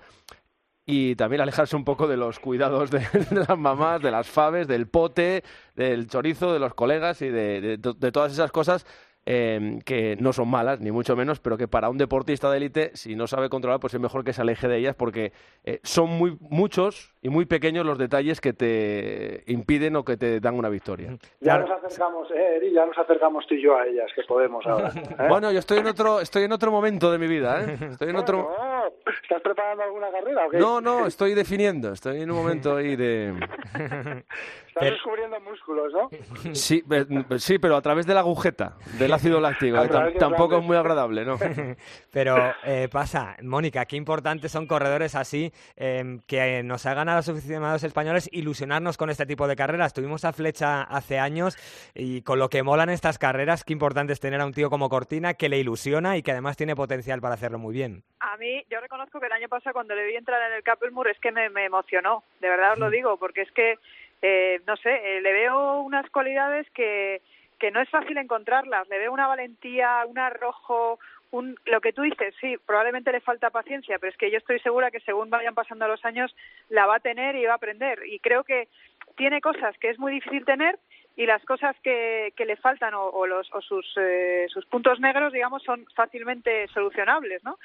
[0.87, 2.99] y también alejarse un poco de los cuidados de,
[3.31, 5.43] de las mamás, de las faves, del pote,
[5.77, 8.87] del chorizo, de los colegas y de, de- de todas esas cosas
[9.27, 12.91] eh, que no son malas, ni mucho menos, pero que para un deportista de élite,
[12.95, 16.09] si no sabe controlar, pues es mejor que se aleje de ellas porque eh, son
[16.09, 20.71] muy muchos y muy pequeños los detalles que te impiden o que te dan una
[20.71, 21.19] victoria.
[21.41, 24.67] Ya nos acercamos, eh, Eri, ya nos acercamos tú y yo a ellas, que podemos
[24.67, 24.89] ahora.
[24.97, 25.27] ¿eh?
[25.29, 27.77] Bueno, yo estoy en otro, estoy en otro momento de mi vida, ¿eh?
[27.91, 28.51] Estoy en otro.
[29.23, 30.59] ¿Estás preparando alguna carrera o qué?
[30.59, 33.35] No, no, estoy definiendo, estoy en un momento ahí de.
[34.71, 36.11] Estás descubriendo músculos, ¿no?
[36.55, 36.83] Sí,
[37.39, 39.81] sí, pero a través de la agujeta, del ácido láctico.
[39.83, 41.37] Que tampoco es muy agradable, ¿no?
[42.13, 47.29] Pero eh, pasa, Mónica, qué importantes son corredores así eh, que nos hagan a los
[47.29, 49.93] aficionados españoles ilusionarnos con este tipo de carreras.
[49.93, 51.57] Tuvimos a Flecha hace años
[51.95, 54.89] y con lo que molan estas carreras, qué importante es tener a un tío como
[54.89, 58.03] Cortina que le ilusiona y que además tiene potencial para hacerlo muy bien.
[58.21, 61.09] A mí, yo reconozco que el año pasado cuando le vi entrar en el Capelmur
[61.09, 63.79] es que me, me emocionó, de verdad os lo digo, porque es que,
[64.23, 67.23] eh, no sé, eh, le veo unas cualidades que,
[67.59, 68.89] que no es fácil encontrarlas.
[68.89, 70.99] Le veo una valentía, un arrojo,
[71.31, 74.59] un, lo que tú dices, sí, probablemente le falta paciencia, pero es que yo estoy
[74.61, 76.35] segura que según vayan pasando los años
[76.69, 78.01] la va a tener y va a aprender.
[78.07, 78.69] Y creo que
[79.17, 80.79] tiene cosas que es muy difícil tener
[81.17, 85.01] y las cosas que, que le faltan o, o los, o sus, eh, sus puntos
[85.01, 87.59] negros, digamos, son fácilmente solucionables, ¿no?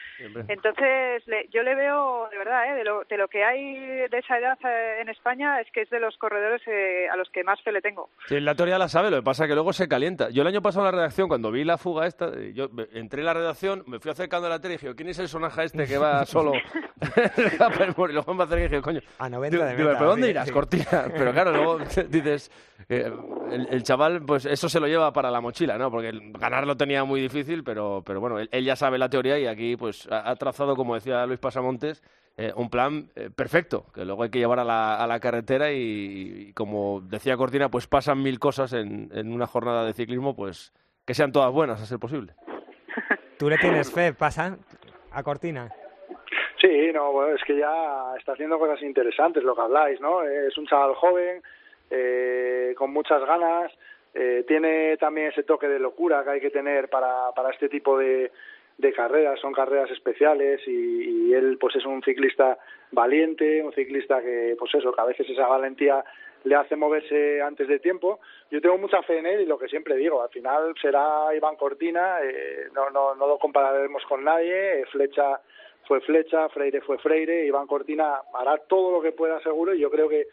[0.47, 2.75] Entonces, le- yo le veo, de verdad, ¿eh?
[2.75, 3.75] de, lo, de lo que hay
[4.09, 7.29] de esa edad eh, en España, es que es de los corredores eh, a los
[7.29, 8.09] que más fe le tengo.
[8.27, 10.29] Sí, la teoría la sabe, lo que pasa es que luego se calienta.
[10.29, 13.21] Yo el año pasado en la redacción, cuando vi la fuga esta, eh, yo entré
[13.21, 15.63] en la redacción, me fui acercando a la tele y dije, ¿quién es el sonaja
[15.63, 16.51] este que va solo?
[17.15, 20.47] y luego me acerqué y dije, coño, A 90 de digo, meta, ¿pero dónde irás,
[20.47, 20.53] sí.
[20.53, 21.05] Cortina?
[21.15, 21.77] Pero claro, luego
[22.09, 22.51] dices,
[22.89, 23.11] eh,
[23.51, 25.91] el, el chaval, pues eso se lo lleva para la mochila, ¿no?
[25.91, 29.09] Porque el- ganar lo tenía muy difícil, pero, pero bueno, él, él ya sabe la
[29.09, 32.03] teoría y aquí pues ha, ha trazado, como decía Luis Pasamontes,
[32.37, 35.71] eh, un plan eh, perfecto, que luego hay que llevar a la, a la carretera
[35.71, 40.35] y, y como decía Cortina, pues pasan mil cosas en, en una jornada de ciclismo,
[40.35, 40.73] pues
[41.05, 42.33] que sean todas buenas, a ser posible.
[43.39, 44.57] ¿Tú le tienes fe, pasa,
[45.11, 45.69] a Cortina?
[46.59, 50.23] Sí, no, bueno, es que ya está haciendo cosas interesantes lo que habláis, ¿no?
[50.23, 51.41] Es un chaval joven,
[51.89, 53.71] eh, con muchas ganas,
[54.13, 57.97] eh, tiene también ese toque de locura que hay que tener para, para este tipo
[57.97, 58.31] de,
[58.95, 62.57] carreras, son carreras especiales y, y él pues es un ciclista
[62.91, 66.03] valiente, un ciclista que pues eso, que a veces esa valentía
[66.45, 68.19] le hace moverse antes de tiempo.
[68.51, 71.55] Yo tengo mucha fe en él y lo que siempre digo, al final será Iván
[71.55, 75.41] Cortina, eh, no, no, no lo compararemos con nadie, Flecha
[75.87, 79.89] fue Flecha, Freire fue Freire, Iván Cortina hará todo lo que pueda seguro y yo
[79.89, 80.27] creo que,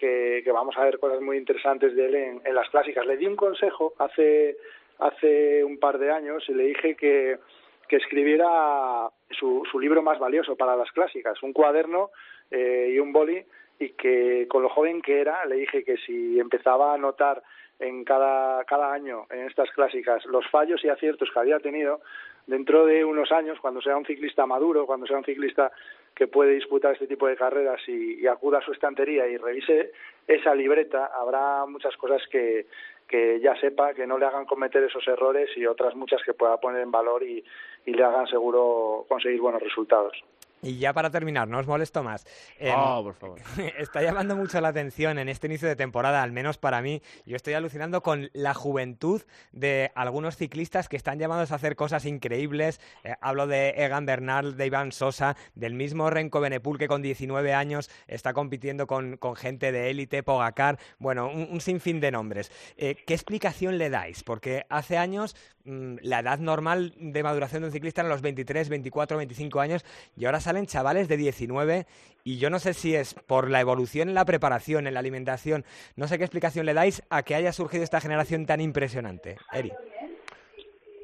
[0.00, 3.06] que, vamos a ver cosas muy interesantes de él en, en las clásicas.
[3.06, 4.56] Le di un consejo hace,
[4.98, 7.38] hace un par de años y le dije que,
[7.86, 12.10] que escribiera su, su libro más valioso para las clásicas, un cuaderno
[12.50, 13.44] eh, y un boli
[13.78, 17.42] y que con lo joven que era le dije que si empezaba a notar
[17.78, 22.00] en cada, cada año en estas clásicas los fallos y aciertos que había tenido,
[22.46, 25.72] dentro de unos años, cuando sea un ciclista maduro, cuando sea un ciclista
[26.14, 29.92] que puede disputar este tipo de carreras y, y acuda a su estantería y revise
[30.26, 32.66] esa libreta, habrá muchas cosas que,
[33.08, 36.58] que ya sepa, que no le hagan cometer esos errores y otras muchas que pueda
[36.58, 37.44] poner en valor y,
[37.84, 40.22] y le hagan seguro conseguir buenos resultados.
[40.62, 42.26] Y ya para terminar, no os molesto más.
[42.58, 43.40] Em, Ah, por favor.
[43.78, 47.02] está llamando mucho la atención en este inicio de temporada, al menos para mí.
[47.24, 52.04] Yo estoy alucinando con la juventud de algunos ciclistas que están llamados a hacer cosas
[52.04, 52.80] increíbles.
[53.04, 57.54] Eh, hablo de Egan Bernal, de Iván Sosa, del mismo Renko Benepul que con 19
[57.54, 62.52] años está compitiendo con, con gente de élite, Pogacar, bueno, un, un sinfín de nombres.
[62.76, 64.22] Eh, ¿Qué explicación le dais?
[64.22, 68.68] Porque hace años mm, la edad normal de maduración de un ciclista eran los 23,
[68.68, 69.84] 24, 25 años
[70.16, 71.86] y ahora salen chavales de 19
[72.24, 75.64] y yo no sé si es por la evolución en la preparación, en la alimentación,
[75.94, 79.36] no sé qué explicación le dais a que haya surgido esta generación tan impresionante.
[79.52, 79.70] Eri.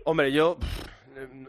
[0.05, 0.59] Hombre, yo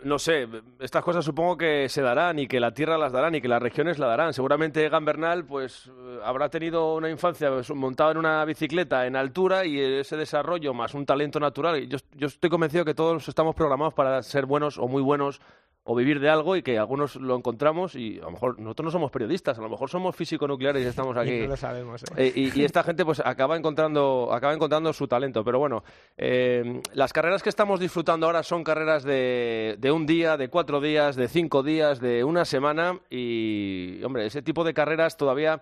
[0.03, 0.47] no sé,
[0.79, 3.61] estas cosas supongo que se darán y que la tierra las darán y que las
[3.61, 4.33] regiones la darán.
[4.33, 5.91] Seguramente Egan Bernal pues
[6.23, 10.93] habrá tenido una infancia pues, montado en una bicicleta en altura y ese desarrollo más
[10.93, 11.87] un talento natural.
[11.87, 15.41] Yo, yo estoy convencido que todos estamos programados para ser buenos o muy buenos
[15.89, 18.91] o vivir de algo y que algunos lo encontramos y a lo mejor nosotros no
[18.91, 21.39] somos periodistas, a lo mejor somos físico-nucleares y estamos aquí.
[21.39, 22.03] No lo sabemos.
[22.03, 22.27] ¿eh?
[22.27, 25.83] Eh, y, y esta gente pues acaba encontrando acaba encontrando su talento pero bueno
[26.17, 30.79] eh, las carreras que estamos disfrutando ahora son carreras de, de un día de cuatro
[30.81, 35.61] días de cinco días de una semana y hombre ese tipo de carreras todavía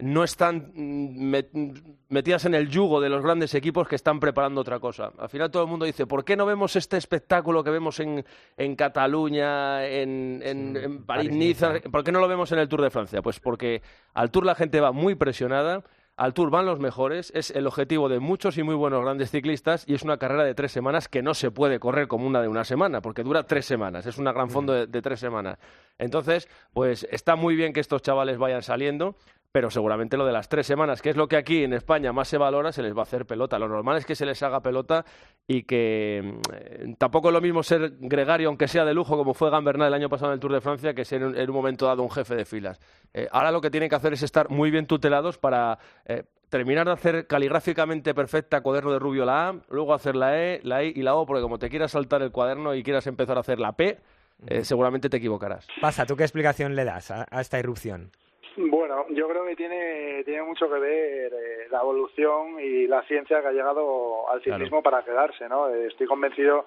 [0.00, 4.60] no están mm, met- metidas en el yugo de los grandes equipos que están preparando
[4.60, 5.12] otra cosa.
[5.18, 8.24] Al final todo el mundo dice, ¿por qué no vemos este espectáculo que vemos en,
[8.56, 11.68] en Cataluña, en, en- en París-Niza?
[11.68, 11.90] París-Niza.
[11.92, 13.22] ¿Por qué no lo vemos en el Tour de Francia?
[13.22, 13.82] Pues porque
[14.14, 15.84] al Tour la gente va muy presionada,
[16.16, 19.84] al Tour van los mejores, es el objetivo de muchos y muy buenos grandes ciclistas
[19.86, 22.48] y es una carrera de tres semanas que no se puede correr como una de
[22.48, 25.58] una semana, porque dura tres semanas, es una gran fondo de, de tres semanas.
[25.98, 29.16] Entonces, pues está muy bien que estos chavales vayan saliendo,
[29.54, 32.26] pero seguramente lo de las tres semanas, que es lo que aquí en España más
[32.26, 33.56] se valora, se les va a hacer pelota.
[33.56, 35.04] Lo normal es que se les haga pelota
[35.46, 39.32] y que mm, eh, tampoco es lo mismo ser gregario, aunque sea de lujo, como
[39.32, 41.54] fue Gambernal el año pasado en el Tour de Francia, que ser en, en un
[41.54, 42.80] momento dado un jefe de filas.
[43.12, 46.86] Eh, ahora lo que tienen que hacer es estar muy bien tutelados para eh, terminar
[46.86, 50.94] de hacer caligráficamente perfecta cuaderno de rubio la A, luego hacer la E, la I
[50.96, 53.60] y la O, porque como te quieras saltar el cuaderno y quieras empezar a hacer
[53.60, 54.00] la P,
[54.48, 55.68] eh, seguramente te equivocarás.
[55.80, 58.10] Pasa, ¿tú qué explicación le das a, a esta irrupción?
[58.56, 63.40] Bueno, yo creo que tiene, tiene mucho que ver eh, la evolución y la ciencia
[63.40, 65.68] que ha llegado al ciclismo para quedarse, ¿no?
[65.68, 66.66] Eh, estoy convencido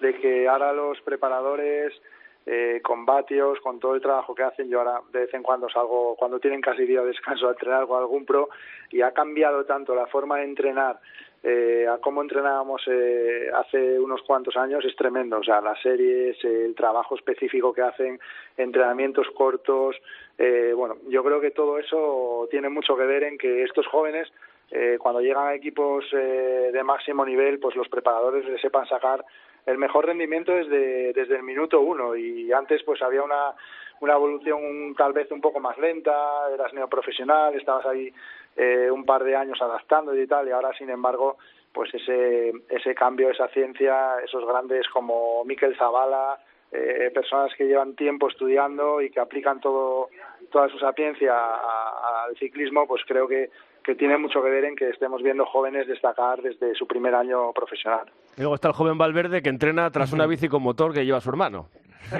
[0.00, 1.92] de que ahora los preparadores
[2.46, 5.68] eh, con vatios, con todo el trabajo que hacen, yo ahora de vez en cuando
[5.68, 8.48] salgo, cuando tienen casi día de descanso, a entrenar con algún pro
[8.90, 10.98] y ha cambiado tanto la forma de entrenar
[11.44, 15.38] eh, a cómo entrenábamos eh, hace unos cuantos años es tremendo.
[15.38, 18.20] O sea, las series, el trabajo específico que hacen,
[18.56, 19.96] entrenamientos cortos.
[20.38, 24.32] Eh, bueno, yo creo que todo eso tiene mucho que ver en que estos jóvenes,
[24.70, 29.24] eh, cuando llegan a equipos eh, de máximo nivel, pues los preparadores les sepan sacar
[29.66, 32.16] el mejor rendimiento desde, desde el minuto uno.
[32.16, 33.54] Y antes, pues había una,
[34.00, 36.12] una evolución tal vez un poco más lenta,
[36.52, 38.12] eras neoprofesional, estabas ahí
[38.56, 41.38] eh, un par de años adaptando y tal, y ahora, sin embargo,
[41.72, 46.38] pues ese, ese cambio, esa ciencia, esos grandes como Miquel Zavala,
[46.72, 50.08] eh, personas que llevan tiempo estudiando y que aplican todo,
[50.50, 53.50] toda su sapiencia al ciclismo, pues creo que,
[53.84, 57.52] que tiene mucho que ver en que estemos viendo jóvenes destacar desde su primer año
[57.52, 58.06] profesional.
[58.36, 61.20] Y luego está el joven Valverde que entrena tras una bici con motor que lleva
[61.20, 61.68] su hermano.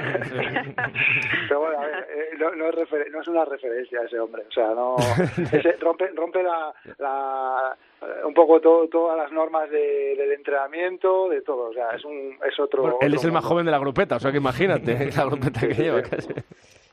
[1.49, 2.77] Pero bueno, a ver, eh, no, no es
[3.13, 4.97] no es una referencia ese hombre, o sea, no
[5.53, 11.29] ese rompe rompe la, la eh, un poco todo, todas las normas de- del entrenamiento,
[11.29, 12.83] de todo, o sea, es un es otro.
[12.83, 15.25] Bueno, él otro es el más joven de la grupeta, o sea que imagínate la
[15.25, 16.03] grupeta que lleva.
[16.03, 16.33] casi.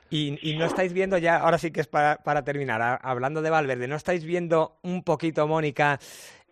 [0.09, 3.49] Y, y no estáis viendo ya, ahora sí que es para, para terminar, hablando de
[3.49, 5.99] Valverde, ¿no estáis viendo un poquito, Mónica,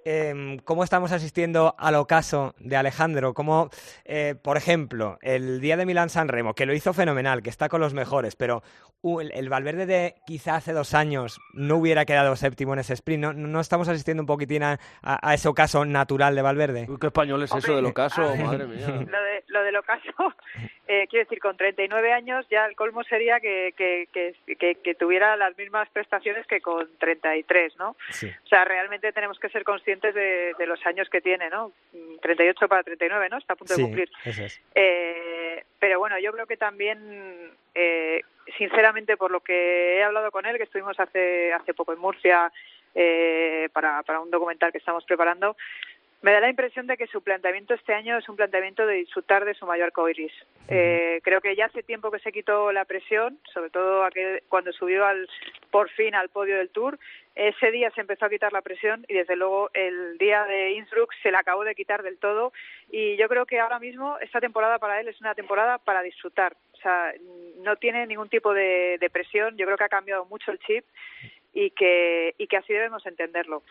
[0.08, 3.34] em, cómo estamos asistiendo al ocaso de Alejandro?
[3.34, 3.70] Como,
[4.06, 7.82] eh, por ejemplo, el día de Milán-San Remo, que lo hizo fenomenal, que está con
[7.82, 8.64] los mejores, pero
[9.02, 12.94] uh, el, el Valverde de quizá hace dos años no hubiera quedado séptimo en ese
[12.94, 13.22] sprint.
[13.24, 16.86] ¿No, no estamos asistiendo un poquitín a, a- a ese ocaso natural de Valverde?
[16.88, 18.88] Uy, qué español es eso del ocaso, madre mía.
[18.88, 20.10] Lo, de, lo del ocaso,
[20.88, 24.96] eh, quiero decir, con 39 años ya el colmo sería que, que, que, que- que
[24.96, 27.96] tuviera las mismas prestaciones que con 33, ¿no?
[28.12, 28.28] Sí.
[28.46, 31.72] O sea, realmente tenemos que ser conscientes de, de los años que tiene, ¿no?
[31.94, 33.38] Mm, 38 para 39, ¿no?
[33.38, 34.10] Está a punto de cumplir.
[34.24, 34.62] eso es.
[34.76, 38.22] Eh, pero bueno, yo creo que también, eh,
[38.58, 42.52] sinceramente, por lo que he hablado con él, que estuvimos hace hace poco en Murcia
[42.96, 45.56] eh, para, para un documental que estamos preparando,
[46.24, 49.46] Me da la impresión de que su planteamiento este año es un planteamiento de disfrutar
[49.46, 50.34] de su mayor coiris.
[50.68, 54.74] Eh, creo que ya hace tiempo que se quitó la presión, sobre todo aquel, cuando
[54.74, 55.30] subió al,
[55.78, 56.98] por fin al podio del Tour.
[57.36, 61.14] Ese día se empezó a quitar la presión y desde luego el día de Innsbruck
[61.22, 62.52] se la acabó de quitar del todo.
[62.90, 66.58] Y yo creo que ahora mismo esta temporada para él es una temporada para disfrutar.
[66.74, 67.14] O sea,
[67.58, 69.56] no tiene ningún tipo de, de presión.
[69.56, 70.84] Yo creo que ha cambiado mucho el chip
[71.54, 73.62] y que, y que así debemos entenderlo.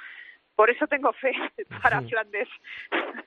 [0.57, 1.32] Por eso tengo fe
[1.82, 2.48] para Flandes.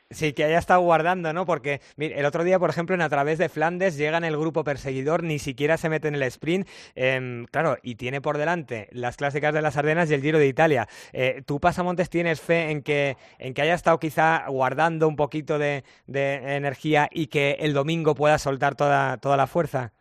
[0.10, 1.46] Sí, que haya estado guardando, ¿no?
[1.46, 4.64] Porque mire, el otro día, por ejemplo, en A través de Flandes llegan el grupo
[4.64, 6.68] perseguidor, ni siquiera se mete en el sprint.
[6.96, 10.48] Eh, claro, y tiene por delante las clásicas de las Ardenas y el Giro de
[10.48, 10.88] Italia.
[11.14, 15.60] Eh, ¿Tú, Pasamontes, tienes fe en que, en que haya estado quizá guardando un poquito
[15.60, 19.94] de, de energía y que el domingo pueda soltar toda, toda la fuerza?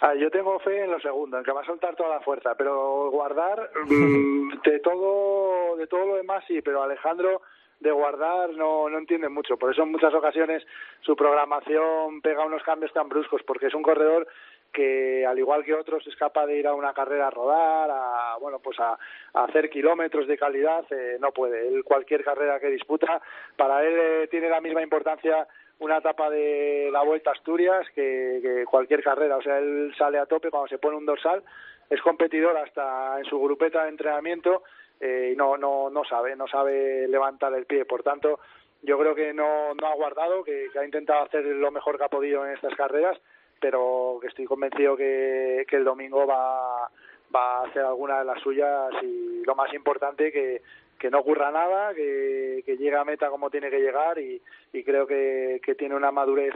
[0.00, 2.54] Ah, yo tengo fe en lo segundo, en que va a soltar toda la fuerza,
[2.56, 7.42] pero guardar mm, de todo, de todo lo demás sí, pero Alejandro
[7.80, 10.66] de guardar no, no entiende mucho, por eso en muchas ocasiones
[11.00, 14.26] su programación pega unos cambios tan bruscos, porque es un corredor
[14.72, 18.36] que al igual que otros es capaz de ir a una carrera a rodar, a
[18.40, 18.98] bueno pues a,
[19.34, 21.68] a hacer kilómetros de calidad, eh, no puede.
[21.68, 23.22] Él cualquier carrera que disputa
[23.56, 25.46] para él eh, tiene la misma importancia
[25.80, 29.36] una etapa de la Vuelta a Asturias que, cualquier carrera.
[29.36, 31.42] O sea, él sale a tope cuando se pone un dorsal,
[31.88, 34.64] es competidor hasta en su grupeta de entrenamiento
[35.00, 37.84] eh, y no, no, no sabe, no sabe levantar el pie.
[37.84, 38.40] Por tanto,
[38.82, 42.04] yo creo que no, no ha guardado, que, que ha intentado hacer lo mejor que
[42.04, 43.18] ha podido en estas carreras,
[43.60, 46.90] pero que estoy convencido que, que el domingo va,
[47.34, 50.62] va a hacer alguna de las suyas y lo más importante que,
[50.98, 54.40] que no ocurra nada, que, que llegue a meta como tiene que llegar y,
[54.84, 56.54] creo que, tiene una madurez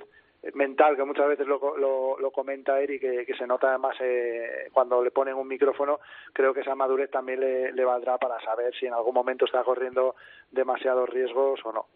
[0.55, 4.69] mental que muchas veces lo, lo, lo comenta Eri que, que se nota además eh,
[4.73, 6.01] cuando le ponen un micrófono
[6.33, 9.63] creo que esa madurez también le, le valdrá para saber si en algún momento está
[9.63, 10.17] corriendo
[10.51, 11.87] demasiados riesgos o no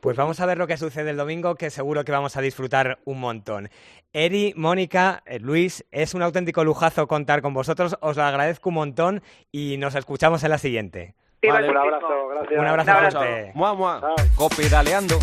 [0.00, 3.00] Pues vamos a ver lo que sucede el domingo, que seguro que vamos a disfrutar
[3.04, 3.68] un montón.
[4.14, 8.76] Eri, Mónica, eh, Luis, es un auténtico lujazo contar con vosotros, os lo agradezco un
[8.76, 9.22] montón
[9.52, 11.14] y nos escuchamos en la siguiente.
[11.48, 12.60] Vale, un abrazo, gracias.
[12.60, 13.52] Un abrazo fuerte.
[13.54, 14.14] Mua, mua.
[14.36, 15.18] Copedaleando.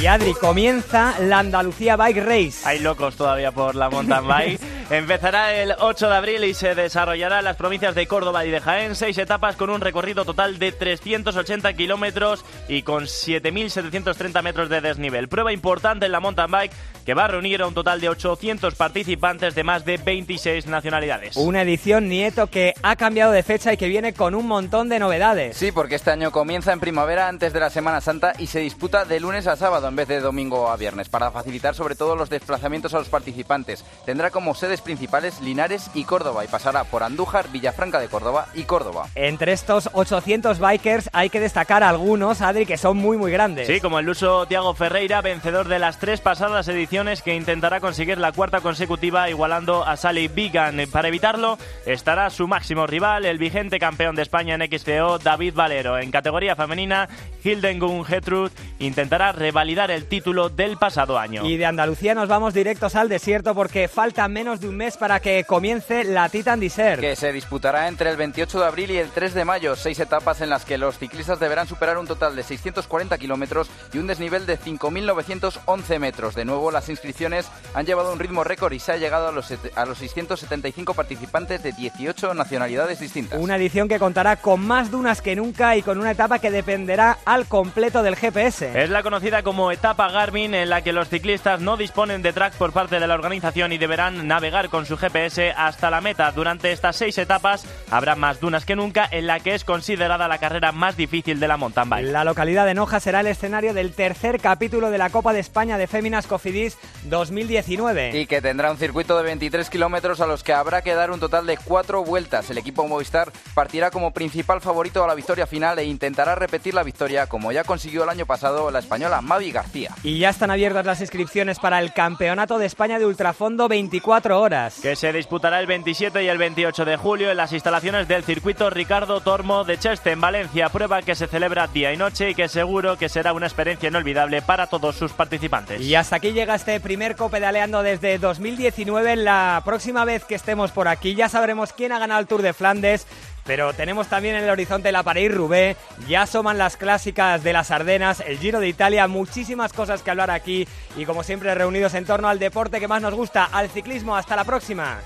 [0.00, 2.62] Y Adri, comienza la Andalucía Bike Race.
[2.64, 4.60] Hay locos todavía por la mountain bike.
[4.90, 8.60] Empezará el 8 de abril y se desarrollará en las provincias de Córdoba y de
[8.60, 8.96] Jaén.
[8.96, 15.28] Seis etapas con un recorrido total de 380 kilómetros y con 7.730 metros de desnivel.
[15.28, 16.72] Prueba importante en la mountain bike
[17.06, 21.36] que va a reunir a un total de 800 participantes de más de 26 nacionalidades.
[21.36, 24.98] Una edición Nieto que ha cambiado de fecha y que viene con un montón de
[24.98, 25.56] novedades.
[25.56, 29.04] Sí, porque este año comienza en primavera antes de la Semana Santa y se disputa
[29.04, 32.28] de lunes a sábado en vez de domingo a viernes, para facilitar sobre todo los
[32.28, 33.84] desplazamientos a los participantes.
[34.04, 38.64] Tendrá como sedes principales Linares y Córdoba y pasará por Andújar, Villafranca de Córdoba y
[38.64, 39.08] Córdoba.
[39.14, 43.66] Entre estos 800 bikers hay que destacar algunos, Adri, que son muy muy grandes.
[43.66, 48.18] Sí, como el luso Tiago Ferreira, vencedor de las tres pasadas ediciones que intentará conseguir
[48.18, 50.80] la cuarta consecutiva igualando a Sally Vigan.
[50.90, 55.98] Para evitarlo estará su máximo rival, el vigente campeón de España en XCO, David Valero.
[55.98, 57.08] En categoría femenina,
[57.42, 61.44] Hildengun Gertrud intentará revalidar el título del pasado año.
[61.46, 65.18] Y de Andalucía nos vamos directos al desierto porque falta menos de un mes para
[65.18, 67.00] que comience la Titan Desert.
[67.00, 69.74] Que se disputará entre el 28 de abril y el 3 de mayo.
[69.74, 73.98] Seis etapas en las que los ciclistas deberán superar un total de 640 kilómetros y
[73.98, 76.36] un desnivel de 5.911 metros.
[76.36, 79.52] De nuevo, las inscripciones han llevado un ritmo récord y se ha llegado a los,
[79.74, 83.40] a los 675 participantes de 18 nacionalidades distintas.
[83.40, 87.18] Una edición que contará con más dunas que nunca y con una etapa que dependerá
[87.24, 88.80] al completo del GPS.
[88.80, 92.54] Es la conocida como etapa Garmin en la que los ciclistas no disponen de track
[92.54, 96.30] por parte de la organización y deberán navegar con su GPS hasta la meta.
[96.32, 100.38] Durante estas seis etapas habrá más dunas que nunca en la que es considerada la
[100.38, 102.06] carrera más difícil de la mountain bike.
[102.08, 105.78] La localidad de Noja será el escenario del tercer capítulo de la Copa de España
[105.78, 108.18] de Féminas Cofidis 2019.
[108.18, 111.20] Y que tendrá un circuito de 23 kilómetros a los que habrá que dar un
[111.20, 112.50] total de cuatro vueltas.
[112.50, 116.82] El equipo Movistar partirá como principal favorito a la victoria final e intentará repetir la
[116.82, 119.94] victoria como ya consiguió el año pasado la española Mavi García.
[120.02, 124.80] Y ya están abiertas las inscripciones para el Campeonato de España de Ultrafondo 24 horas.
[124.80, 128.70] Que se disputará el 27 y el 28 de julio en las instalaciones del circuito
[128.70, 130.68] Ricardo Tormo de Cheste en Valencia.
[130.68, 134.42] Prueba que se celebra día y noche y que seguro que será una experiencia inolvidable
[134.42, 135.80] para todos sus participantes.
[135.80, 139.16] Y hasta aquí llega este primer Copedaleando desde 2019.
[139.16, 142.52] La próxima vez que estemos por aquí ya sabremos quién ha ganado el Tour de
[142.52, 143.06] Flandes.
[143.44, 145.76] Pero tenemos también en el horizonte la París-Roubaix,
[146.08, 150.30] ya asoman las clásicas de las Ardenas, el Giro de Italia, muchísimas cosas que hablar
[150.30, 150.66] aquí
[150.96, 154.16] y como siempre reunidos en torno al deporte que más nos gusta, al ciclismo.
[154.16, 154.98] Hasta la próxima.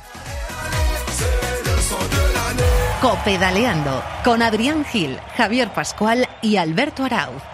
[3.01, 7.54] Copedaleando con Adrián Gil, Javier Pascual y Alberto Arauz.